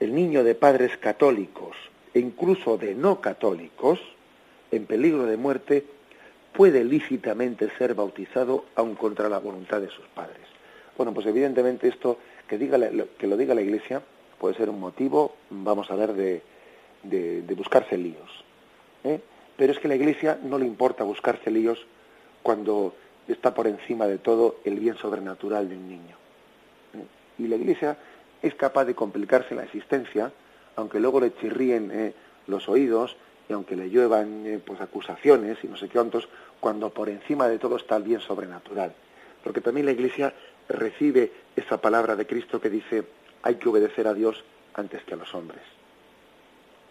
el 0.00 0.14
niño 0.14 0.44
de 0.44 0.54
padres 0.54 0.96
católicos 0.98 1.76
e 2.14 2.20
incluso 2.20 2.78
de 2.78 2.94
no 2.94 3.20
católicos, 3.20 4.00
en 4.70 4.86
peligro 4.86 5.26
de 5.26 5.36
muerte, 5.36 5.84
puede 6.58 6.82
lícitamente 6.82 7.70
ser 7.78 7.94
bautizado 7.94 8.64
aun 8.74 8.96
contra 8.96 9.28
la 9.28 9.38
voluntad 9.38 9.80
de 9.80 9.90
sus 9.90 10.04
padres. 10.08 10.42
Bueno, 10.96 11.14
pues 11.14 11.24
evidentemente 11.26 11.86
esto 11.86 12.18
que, 12.48 12.58
diga 12.58 12.76
que 13.16 13.28
lo 13.28 13.36
diga 13.36 13.54
la 13.54 13.60
Iglesia 13.60 14.02
puede 14.40 14.56
ser 14.56 14.68
un 14.68 14.80
motivo, 14.80 15.36
vamos 15.50 15.88
a 15.92 15.94
ver, 15.94 16.14
de, 16.14 16.42
de 17.04 17.54
buscarse 17.54 17.96
líos. 17.96 18.44
¿eh? 19.04 19.20
Pero 19.56 19.72
es 19.72 19.78
que 19.78 19.86
a 19.86 19.90
la 19.90 19.94
Iglesia 19.94 20.36
no 20.42 20.58
le 20.58 20.66
importa 20.66 21.04
buscarse 21.04 21.48
líos 21.48 21.86
cuando 22.42 22.92
está 23.28 23.54
por 23.54 23.68
encima 23.68 24.08
de 24.08 24.18
todo 24.18 24.56
el 24.64 24.80
bien 24.80 24.96
sobrenatural 24.96 25.68
de 25.68 25.76
un 25.76 25.88
niño. 25.88 26.16
Y 27.38 27.46
la 27.46 27.54
Iglesia 27.54 27.98
es 28.42 28.56
capaz 28.56 28.84
de 28.84 28.96
complicarse 28.96 29.54
la 29.54 29.62
existencia, 29.62 30.32
aunque 30.74 30.98
luego 30.98 31.20
le 31.20 31.32
chirríen 31.36 31.92
eh, 31.92 32.14
los 32.48 32.68
oídos 32.68 33.16
y 33.48 33.52
aunque 33.52 33.76
le 33.76 33.90
lluevan 33.90 34.46
eh, 34.46 34.60
pues 34.64 34.80
acusaciones 34.80 35.58
y 35.62 35.68
no 35.68 35.76
sé 35.76 35.86
qué 35.88 35.94
cuántos, 35.94 36.28
cuando 36.60 36.90
por 36.90 37.08
encima 37.08 37.48
de 37.48 37.58
todo 37.58 37.76
está 37.76 37.96
el 37.96 38.02
bien 38.02 38.20
sobrenatural. 38.20 38.94
Porque 39.42 39.60
también 39.60 39.86
la 39.86 39.92
Iglesia 39.92 40.34
recibe 40.68 41.32
esa 41.56 41.80
palabra 41.80 42.16
de 42.16 42.26
Cristo 42.26 42.60
que 42.60 42.70
dice 42.70 43.04
hay 43.42 43.54
que 43.54 43.68
obedecer 43.68 44.06
a 44.06 44.14
Dios 44.14 44.44
antes 44.74 45.02
que 45.04 45.14
a 45.14 45.16
los 45.16 45.34
hombres. 45.34 45.62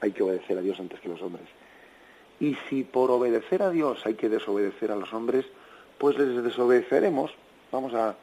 Hay 0.02 0.12
que 0.12 0.24
obedecer 0.24 0.58
a 0.58 0.62
Dios 0.62 0.80
antes 0.80 1.00
que 1.00 1.08
a 1.08 1.12
los 1.12 1.22
hombres. 1.22 1.48
Y 2.40 2.56
si 2.70 2.84
por 2.84 3.12
obedecer 3.12 3.62
a 3.62 3.70
Dios 3.70 4.06
hay 4.06 4.16
que 4.16 4.30
desobedecer 4.30 4.92
a 4.92 4.96
los 4.96 5.14
hombres, 5.14 5.46
pues 5.98 6.18
les 6.18 6.44
desobedeceremos, 6.44 7.32
vamos 7.72 7.94
a... 7.94 8.16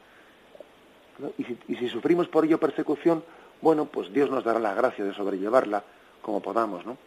Y, 1.37 1.75
si, 1.75 1.89
sufrimos 1.89 2.27
por 2.27 2.45
ello 2.45 2.59
persecución, 2.59 3.23
bueno, 3.61 3.85
pues 3.85 4.11
Dios 4.11 4.29
nos 4.29 4.43
dará 4.43 4.59
la 4.59 4.73
gracia 4.73 5.05
de 5.05 5.13
sobrellevarla 5.13 5.83
como 6.21 6.41
podamos, 6.41 6.85
¿no? 6.85 6.97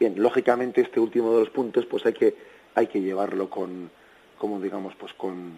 Bien, 0.00 0.14
lógicamente 0.16 0.80
este 0.80 0.98
último 0.98 1.30
de 1.34 1.40
los 1.40 1.50
puntos, 1.50 1.84
pues 1.84 2.06
hay 2.06 2.14
que, 2.14 2.34
hay 2.74 2.86
que 2.86 3.02
llevarlo 3.02 3.50
con, 3.50 3.90
como 4.38 4.58
digamos, 4.58 4.94
pues 4.94 5.12
con, 5.12 5.52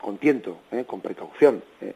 con 0.00 0.18
tiento, 0.18 0.60
¿eh? 0.70 0.84
con 0.86 1.00
precaución. 1.00 1.64
¿eh? 1.80 1.92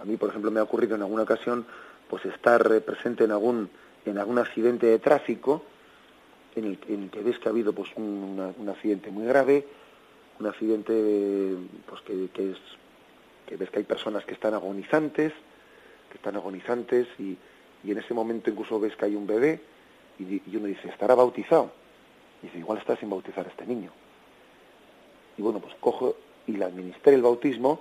A 0.00 0.04
mí, 0.04 0.16
por 0.16 0.28
ejemplo, 0.28 0.52
me 0.52 0.60
ha 0.60 0.62
ocurrido 0.62 0.94
en 0.94 1.02
alguna 1.02 1.24
ocasión, 1.24 1.66
pues 2.08 2.24
estar 2.24 2.62
presente 2.82 3.24
en 3.24 3.32
algún, 3.32 3.68
en 4.04 4.16
algún 4.18 4.38
accidente 4.38 4.86
de 4.86 5.00
tráfico, 5.00 5.64
en 6.54 6.66
el, 6.66 6.78
que 7.10 7.22
ves 7.22 7.40
que 7.40 7.48
ha 7.48 7.50
habido 7.50 7.72
pues 7.72 7.90
un, 7.96 8.54
accidente 8.68 9.10
muy 9.10 9.26
grave, 9.26 9.66
un 10.38 10.46
accidente 10.46 11.56
pues 11.88 12.00
que, 12.02 12.50
es 12.52 12.58
que 13.44 13.56
ves 13.56 13.68
que 13.70 13.78
hay 13.78 13.84
personas 13.84 14.24
que 14.24 14.34
están 14.34 14.54
agonizantes, 14.54 15.32
que 16.12 16.16
están 16.16 16.36
agonizantes 16.36 17.08
y, 17.18 17.36
en 17.84 17.98
ese 17.98 18.14
momento 18.14 18.50
incluso 18.50 18.78
ves 18.78 18.94
que 18.94 19.06
hay 19.06 19.16
un 19.16 19.26
bebé 19.26 19.60
y, 20.22 20.56
uno 20.56 20.66
dice, 20.66 20.88
¿estará 20.88 21.14
bautizado? 21.14 21.70
Y 22.42 22.46
dice, 22.46 22.58
igual 22.58 22.78
está 22.78 22.96
sin 22.96 23.10
bautizar 23.10 23.46
a 23.46 23.50
este 23.50 23.66
niño. 23.66 23.90
Y 25.36 25.42
bueno, 25.42 25.60
pues 25.60 25.74
cojo 25.80 26.16
y 26.46 26.52
le 26.52 26.64
administré 26.64 27.14
el 27.14 27.22
bautismo 27.22 27.80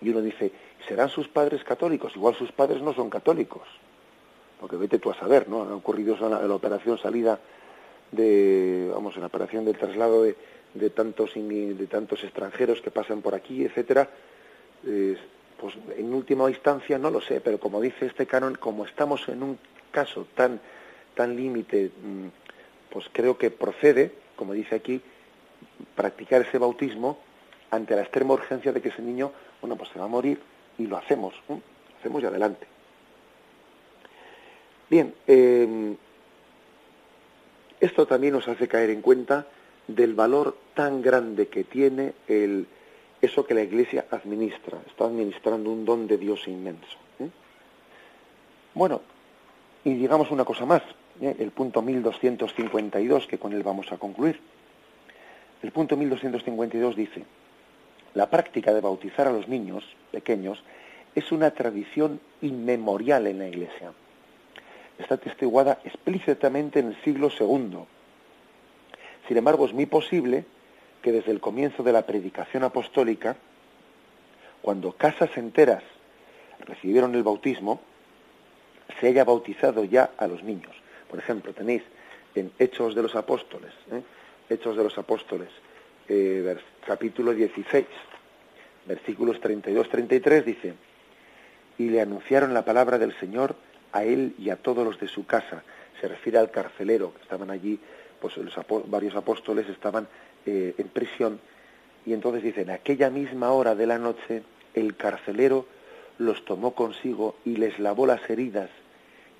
y 0.00 0.10
uno 0.10 0.20
dice, 0.20 0.52
¿serán 0.88 1.08
sus 1.08 1.28
padres 1.28 1.64
católicos? 1.64 2.12
Igual 2.16 2.34
sus 2.34 2.52
padres 2.52 2.82
no 2.82 2.92
son 2.94 3.10
católicos 3.10 3.66
porque 4.62 4.76
vete 4.76 5.00
tú 5.00 5.10
a 5.10 5.14
saber, 5.18 5.48
¿no? 5.48 5.62
Ha 5.64 5.74
ocurrido 5.74 6.14
en 6.14 6.48
la, 6.48 6.54
operación 6.54 6.96
salida 6.96 7.40
de, 8.12 8.88
vamos, 8.94 9.16
en 9.16 9.22
la 9.22 9.26
operación 9.26 9.64
del 9.64 9.76
traslado 9.76 10.22
de, 10.22 10.36
de 10.74 10.88
tantos 10.90 11.34
de 11.34 11.86
tantos 11.90 12.22
extranjeros 12.22 12.80
que 12.80 12.92
pasan 12.92 13.22
por 13.22 13.34
aquí, 13.34 13.64
etcétera. 13.64 14.08
pues 15.60 15.74
en 15.96 16.14
última 16.14 16.48
instancia 16.48 16.96
no 16.96 17.10
lo 17.10 17.20
sé, 17.20 17.40
pero 17.40 17.58
como 17.58 17.80
dice 17.80 18.06
este 18.06 18.24
canon, 18.24 18.54
como 18.54 18.84
estamos 18.84 19.28
en 19.28 19.42
un 19.42 19.58
caso 19.90 20.28
tan 20.36 20.60
tan 21.14 21.36
límite, 21.36 21.90
mm, 22.02 22.26
pues 22.90 23.06
creo 23.12 23.38
que 23.38 23.50
procede, 23.50 24.12
como 24.36 24.52
dice 24.52 24.74
aquí, 24.74 25.00
practicar 25.94 26.42
ese 26.42 26.58
bautismo 26.58 27.18
ante 27.70 27.96
la 27.96 28.02
extrema 28.02 28.34
urgencia 28.34 28.72
de 28.72 28.80
que 28.80 28.90
ese 28.90 29.02
niño, 29.02 29.32
bueno, 29.60 29.76
pues 29.76 29.90
se 29.90 29.98
va 29.98 30.04
a 30.04 30.08
morir 30.08 30.40
y 30.78 30.86
lo 30.86 30.96
hacemos, 30.96 31.34
¿no? 31.48 31.60
hacemos 31.98 32.22
y 32.22 32.26
adelante. 32.26 32.66
Bien, 34.90 35.14
em, 35.26 35.96
esto 37.80 38.06
también 38.06 38.34
nos 38.34 38.46
hace 38.48 38.68
caer 38.68 38.90
en 38.90 39.00
cuenta 39.00 39.46
del 39.86 40.14
valor 40.14 40.56
tan 40.74 41.00
grande 41.00 41.48
que 41.48 41.64
tiene 41.64 42.12
el, 42.28 42.66
eso 43.20 43.46
que 43.46 43.54
la 43.54 43.62
Iglesia 43.62 44.06
administra. 44.10 44.78
Está 44.86 45.04
administrando 45.04 45.70
un 45.70 45.84
don 45.84 46.06
de 46.06 46.18
Dios 46.18 46.46
inmenso. 46.46 46.98
¿eh? 47.20 47.28
Bueno, 48.74 49.00
y 49.84 49.94
digamos 49.94 50.30
una 50.30 50.44
cosa 50.44 50.66
más, 50.66 50.82
¿eh? 51.20 51.36
el 51.38 51.50
punto 51.50 51.82
1252, 51.82 53.26
que 53.26 53.38
con 53.38 53.52
él 53.52 53.62
vamos 53.62 53.90
a 53.92 53.98
concluir. 53.98 54.40
El 55.62 55.70
punto 55.70 55.96
1252 55.96 56.96
dice, 56.96 57.24
la 58.14 58.28
práctica 58.28 58.72
de 58.74 58.80
bautizar 58.80 59.28
a 59.28 59.32
los 59.32 59.48
niños 59.48 59.84
pequeños 60.10 60.62
es 61.14 61.30
una 61.30 61.50
tradición 61.50 62.20
inmemorial 62.40 63.26
en 63.26 63.38
la 63.38 63.48
Iglesia 63.48 63.92
está 65.02 65.16
testiguada 65.16 65.78
explícitamente 65.84 66.80
en 66.80 66.88
el 66.88 67.02
siglo 67.02 67.28
II. 67.38 67.78
Sin 69.28 69.36
embargo, 69.36 69.66
es 69.66 69.72
muy 69.72 69.86
posible 69.86 70.44
que 71.02 71.12
desde 71.12 71.32
el 71.32 71.40
comienzo 71.40 71.82
de 71.82 71.92
la 71.92 72.06
predicación 72.06 72.64
apostólica, 72.64 73.36
cuando 74.62 74.92
casas 74.92 75.30
enteras 75.36 75.82
recibieron 76.60 77.14
el 77.14 77.22
bautismo, 77.22 77.80
se 79.00 79.08
haya 79.08 79.24
bautizado 79.24 79.84
ya 79.84 80.10
a 80.16 80.26
los 80.26 80.42
niños. 80.42 80.74
Por 81.12 81.18
ejemplo, 81.18 81.52
tenéis 81.52 81.82
en 82.34 82.50
Hechos 82.58 82.94
de 82.94 83.02
los 83.02 83.14
Apóstoles, 83.14 83.70
¿eh? 83.90 84.00
Hechos 84.48 84.78
de 84.78 84.82
los 84.82 84.96
Apóstoles, 84.96 85.50
eh, 86.08 86.56
capítulo 86.86 87.34
16, 87.34 87.84
versículos 88.86 89.38
32-33, 89.38 90.42
dice, 90.42 90.72
y 91.76 91.90
le 91.90 92.00
anunciaron 92.00 92.54
la 92.54 92.64
palabra 92.64 92.96
del 92.96 93.14
Señor 93.20 93.56
a 93.92 94.04
él 94.04 94.34
y 94.38 94.48
a 94.48 94.56
todos 94.56 94.86
los 94.86 94.98
de 94.98 95.06
su 95.06 95.26
casa. 95.26 95.62
Se 96.00 96.08
refiere 96.08 96.38
al 96.38 96.50
carcelero, 96.50 97.12
que 97.12 97.20
estaban 97.20 97.50
allí, 97.50 97.78
pues 98.18 98.38
los 98.38 98.54
varios 98.86 99.14
apóstoles 99.14 99.68
estaban 99.68 100.08
eh, 100.46 100.74
en 100.78 100.88
prisión, 100.88 101.40
y 102.06 102.14
entonces 102.14 102.42
dicen, 102.42 102.70
aquella 102.70 103.10
misma 103.10 103.52
hora 103.52 103.74
de 103.74 103.86
la 103.86 103.98
noche, 103.98 104.44
el 104.72 104.96
carcelero 104.96 105.66
los 106.16 106.42
tomó 106.46 106.74
consigo 106.74 107.36
y 107.44 107.56
les 107.56 107.78
lavó 107.78 108.06
las 108.06 108.30
heridas. 108.30 108.70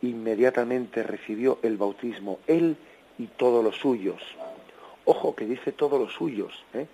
Inmediatamente 0.03 1.03
recibió 1.03 1.59
el 1.63 1.77
bautismo, 1.77 2.41
él 2.47 2.77
y 3.19 3.27
todos 3.27 3.65
los 3.65 3.77
suyos. 3.77 4.23
Ojo 5.05 5.35
que 5.35 5.47
dice 5.47 5.73
todos 5.73 6.01
los 6.01 6.13
suyos, 6.13 6.53
¿eh? 6.75 6.87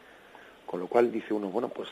con 0.67 0.81
lo 0.81 0.87
cual 0.87 1.11
dice 1.11 1.35
uno, 1.35 1.49
bueno, 1.49 1.69
pues 1.69 1.89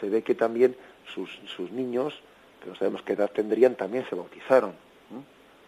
se 0.00 0.08
ve 0.08 0.22
que 0.22 0.34
también 0.34 0.76
sus, 1.12 1.30
sus 1.46 1.70
niños 1.72 2.14
que 2.62 2.70
no 2.70 2.74
sabemos 2.74 3.02
qué 3.02 3.12
edad 3.12 3.30
tendrían, 3.30 3.74
también 3.74 4.04
se 4.08 4.14
bautizaron. 4.14 4.72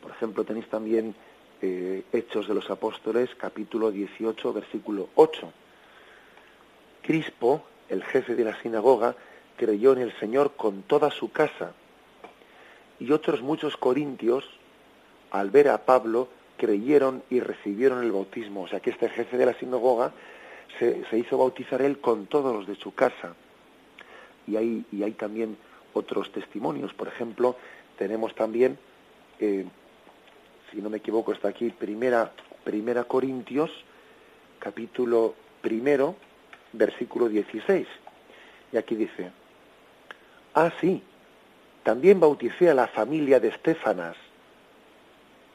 Por 0.02 0.10
ejemplo, 0.10 0.44
tenéis 0.44 0.68
también 0.68 1.14
eh, 1.62 2.04
Hechos 2.12 2.48
de 2.48 2.54
los 2.54 2.70
Apóstoles, 2.70 3.30
capítulo 3.36 3.90
18, 3.90 4.52
versículo 4.52 5.08
8. 5.14 5.52
Crispo, 7.02 7.62
el 7.88 8.02
jefe 8.02 8.34
de 8.34 8.44
la 8.44 8.60
sinagoga, 8.60 9.14
creyó 9.56 9.92
en 9.92 10.00
el 10.00 10.18
Señor 10.18 10.54
con 10.56 10.82
toda 10.82 11.10
su 11.10 11.30
casa. 11.30 11.72
Y 12.98 13.12
otros 13.12 13.42
muchos 13.42 13.76
corintios, 13.76 14.48
al 15.30 15.50
ver 15.50 15.68
a 15.68 15.84
Pablo, 15.84 16.28
creyeron 16.56 17.22
y 17.30 17.40
recibieron 17.40 18.02
el 18.02 18.12
bautismo. 18.12 18.62
O 18.62 18.68
sea 18.68 18.80
que 18.80 18.90
este 18.90 19.08
jefe 19.08 19.36
de 19.36 19.46
la 19.46 19.54
sinagoga 19.54 20.12
se, 20.78 21.04
hizo 21.16 21.38
bautizar 21.38 21.82
él 21.82 21.98
con 21.98 22.26
todos 22.26 22.54
los 22.54 22.66
de 22.66 22.76
su 22.76 22.94
casa. 22.94 23.34
Y 24.46 24.56
hay, 24.56 24.84
y 24.92 25.02
hay 25.02 25.12
también 25.12 25.56
otros 25.92 26.30
testimonios. 26.32 26.92
Por 26.94 27.08
ejemplo, 27.08 27.56
tenemos 27.98 28.34
también, 28.34 28.78
eh, 29.38 29.64
si 30.70 30.80
no 30.80 30.90
me 30.90 30.98
equivoco, 30.98 31.32
está 31.32 31.48
aquí, 31.48 31.70
primera, 31.70 32.32
primera 32.64 33.04
Corintios, 33.04 33.70
capítulo 34.58 35.34
primero, 35.60 36.16
versículo 36.72 37.28
16. 37.28 37.86
Y 38.72 38.76
aquí 38.76 38.94
dice, 38.94 39.32
ah, 40.54 40.72
sí, 40.80 41.02
también 41.82 42.20
bauticé 42.20 42.70
a 42.70 42.74
la 42.74 42.86
familia 42.86 43.40
de 43.40 43.48
Estefanas. 43.48 44.16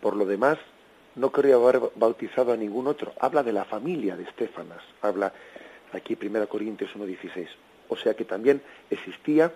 Por 0.06 0.18
lo 0.18 0.28
demás, 0.28 0.60
no 1.16 1.32
creo 1.32 1.68
haber 1.68 1.82
bautizado 1.95 2.53
a 2.53 2.56
ningún 2.56 2.86
otro. 2.86 3.14
Habla 3.20 3.41
de 3.41 3.51
la 3.51 3.66
familia 3.66 4.16
de 4.16 4.26
Estefanas. 4.26 4.84
Habla 5.01 5.34
aquí 5.93 6.16
Primera 6.16 6.45
Corintios 6.45 6.91
1.16. 6.95 7.47
O 7.89 7.97
sea 7.97 8.14
que 8.14 8.24
también 8.24 8.62
existía 8.91 9.51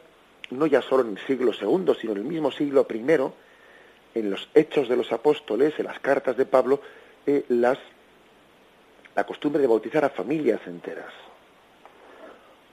no 0.49 0.65
ya 0.65 0.81
solo 0.81 1.03
en 1.03 1.17
el 1.17 1.27
siglo 1.27 1.51
II, 1.51 1.93
sino 2.01 2.13
en 2.13 2.17
el 2.17 2.23
mismo 2.23 2.49
siglo 2.49 2.87
I, 2.91 4.19
en 4.19 4.31
los 4.31 4.49
hechos 4.55 4.89
de 4.89 4.95
los 4.95 5.11
apóstoles, 5.11 5.77
en 5.77 5.85
las 5.85 5.99
cartas 5.99 6.35
de 6.35 6.47
Pablo, 6.47 6.81
eh, 7.27 7.45
las, 7.49 7.77
la 9.15 9.27
costumbre 9.27 9.61
de 9.61 9.67
bautizar 9.67 10.03
a 10.03 10.09
familias 10.09 10.61
enteras. 10.65 11.13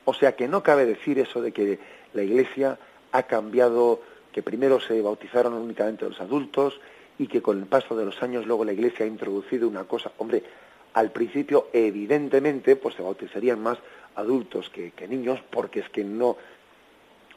O 0.07 0.15
sea 0.15 0.35
que 0.35 0.49
no 0.49 0.63
cabe 0.63 0.87
decir 0.87 1.19
eso 1.19 1.43
de 1.43 1.53
que 1.53 1.79
la 2.15 2.23
Iglesia 2.23 2.79
ha 3.13 3.25
cambiado, 3.25 4.01
que 4.33 4.43
primero 4.43 4.81
se 4.81 5.03
bautizaron 5.03 5.53
únicamente 5.53 6.09
los 6.09 6.19
adultos 6.23 6.81
y 7.19 7.27
que 7.27 7.43
con 7.43 7.59
el 7.59 7.67
paso 7.67 7.97
de 7.97 8.05
los 8.05 8.23
años 8.23 8.47
luego 8.47 8.65
la 8.65 8.73
Iglesia 8.73 9.05
ha 9.05 9.09
introducido 9.09 9.69
una 9.69 9.85
cosa. 9.85 10.13
Hombre, 10.19 10.43
al 10.95 11.11
principio 11.11 11.69
evidentemente 11.73 12.77
pues 12.77 12.95
se 12.95 13.03
bautizarían 13.03 13.61
más 13.61 13.79
adultos 14.15 14.71
que 14.71 15.09
niños 15.09 15.41
porque 15.51 15.81
es 15.81 15.89
que 15.91 16.05
no 16.05 16.37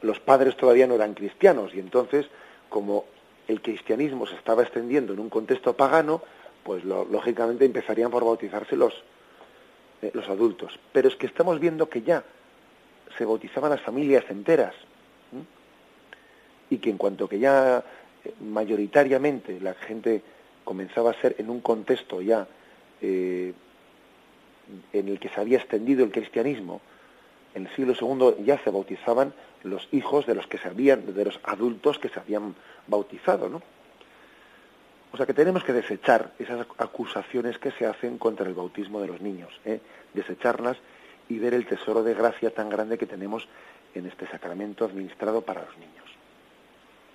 los 0.02 0.20
padres 0.20 0.56
todavía 0.56 0.86
no 0.86 0.94
eran 0.94 1.14
cristianos 1.14 1.74
y 1.74 1.80
entonces, 1.80 2.26
como 2.68 3.04
el 3.48 3.60
cristianismo 3.60 4.26
se 4.26 4.36
estaba 4.36 4.62
extendiendo 4.62 5.12
en 5.12 5.20
un 5.20 5.28
contexto 5.28 5.76
pagano, 5.76 6.22
pues 6.62 6.84
lógicamente 6.84 7.64
empezarían 7.64 8.10
por 8.10 8.24
bautizarse 8.24 8.76
los, 8.76 8.94
eh, 10.02 10.10
los 10.14 10.28
adultos. 10.28 10.78
Pero 10.92 11.08
es 11.08 11.16
que 11.16 11.26
estamos 11.26 11.58
viendo 11.58 11.88
que 11.88 12.02
ya 12.02 12.24
se 13.16 13.24
bautizaban 13.24 13.70
las 13.70 13.80
familias 13.80 14.24
enteras 14.28 14.74
y 16.68 16.78
que 16.78 16.90
en 16.90 16.96
cuanto 16.96 17.28
que 17.28 17.40
ya 17.40 17.82
mayoritariamente 18.40 19.60
la 19.60 19.74
gente 19.74 20.22
comenzaba 20.64 21.10
a 21.10 21.20
ser 21.20 21.36
en 21.38 21.50
un 21.50 21.60
contexto 21.60 22.20
ya 22.20 22.46
eh, 23.00 23.52
en 24.92 25.08
el 25.08 25.18
que 25.18 25.28
se 25.28 25.40
había 25.40 25.58
extendido 25.58 26.04
el 26.04 26.12
cristianismo, 26.12 26.80
en 27.54 27.66
el 27.66 27.74
siglo 27.74 27.94
II 28.00 28.44
ya 28.44 28.58
se 28.62 28.70
bautizaban 28.70 29.32
los 29.64 29.88
hijos 29.92 30.26
de 30.26 30.34
los 30.34 30.46
que 30.46 30.58
se 30.58 30.68
habían, 30.68 31.12
de 31.12 31.24
los 31.24 31.40
adultos 31.42 31.98
que 31.98 32.08
se 32.08 32.20
habían 32.20 32.54
bautizado. 32.86 33.60
O 35.12 35.16
sea 35.16 35.26
que 35.26 35.34
tenemos 35.34 35.64
que 35.64 35.72
desechar 35.72 36.32
esas 36.38 36.66
acusaciones 36.78 37.58
que 37.58 37.72
se 37.72 37.86
hacen 37.86 38.18
contra 38.18 38.46
el 38.46 38.54
bautismo 38.54 39.00
de 39.00 39.08
los 39.08 39.20
niños, 39.20 39.60
¿eh? 39.64 39.80
desecharlas 40.14 40.76
y 41.28 41.38
ver 41.38 41.54
el 41.54 41.66
tesoro 41.66 42.02
de 42.04 42.14
gracia 42.14 42.54
tan 42.54 42.68
grande 42.68 42.96
que 42.96 43.06
tenemos 43.06 43.48
en 43.94 44.06
este 44.06 44.26
sacramento 44.28 44.84
administrado 44.84 45.42
para 45.42 45.64
los 45.64 45.76
niños. 45.78 46.09